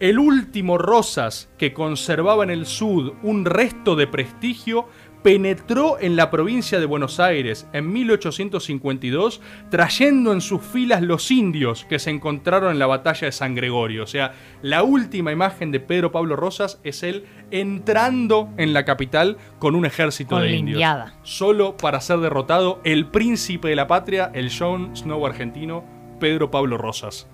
el 0.00 0.18
último 0.18 0.78
Rosas 0.78 1.50
que 1.58 1.74
conservaba 1.74 2.42
en 2.42 2.50
el 2.50 2.64
sud 2.64 3.12
un 3.22 3.44
resto 3.44 3.96
de 3.96 4.06
prestigio 4.06 4.88
penetró 5.22 5.98
en 6.00 6.16
la 6.16 6.30
provincia 6.30 6.80
de 6.80 6.86
Buenos 6.86 7.20
Aires 7.20 7.68
en 7.74 7.92
1852, 7.92 9.42
trayendo 9.68 10.32
en 10.32 10.40
sus 10.40 10.62
filas 10.62 11.02
los 11.02 11.30
indios 11.30 11.84
que 11.84 11.98
se 11.98 12.08
encontraron 12.08 12.72
en 12.72 12.78
la 12.78 12.86
batalla 12.86 13.26
de 13.26 13.32
San 13.32 13.54
Gregorio. 13.54 14.04
O 14.04 14.06
sea, 14.06 14.32
la 14.62 14.82
última 14.82 15.32
imagen 15.32 15.70
de 15.70 15.80
Pedro 15.80 16.10
Pablo 16.10 16.36
Rosas 16.36 16.80
es 16.82 17.02
él 17.02 17.26
entrando 17.50 18.48
en 18.56 18.72
la 18.72 18.86
capital 18.86 19.36
con 19.58 19.74
un 19.74 19.84
ejército 19.84 20.36
Con 20.36 20.44
de 20.44 20.56
indios. 20.56 20.76
indiada. 20.76 21.14
Solo 21.22 21.76
para 21.76 22.00
ser 22.00 22.20
derrotado 22.20 22.80
el 22.84 23.06
príncipe 23.06 23.68
de 23.68 23.76
la 23.76 23.86
patria, 23.86 24.30
el 24.32 24.50
Jon 24.50 24.96
Snow 24.96 25.26
argentino, 25.26 25.84
Pedro 26.18 26.50
Pablo 26.50 26.78
Rosas. 26.78 27.28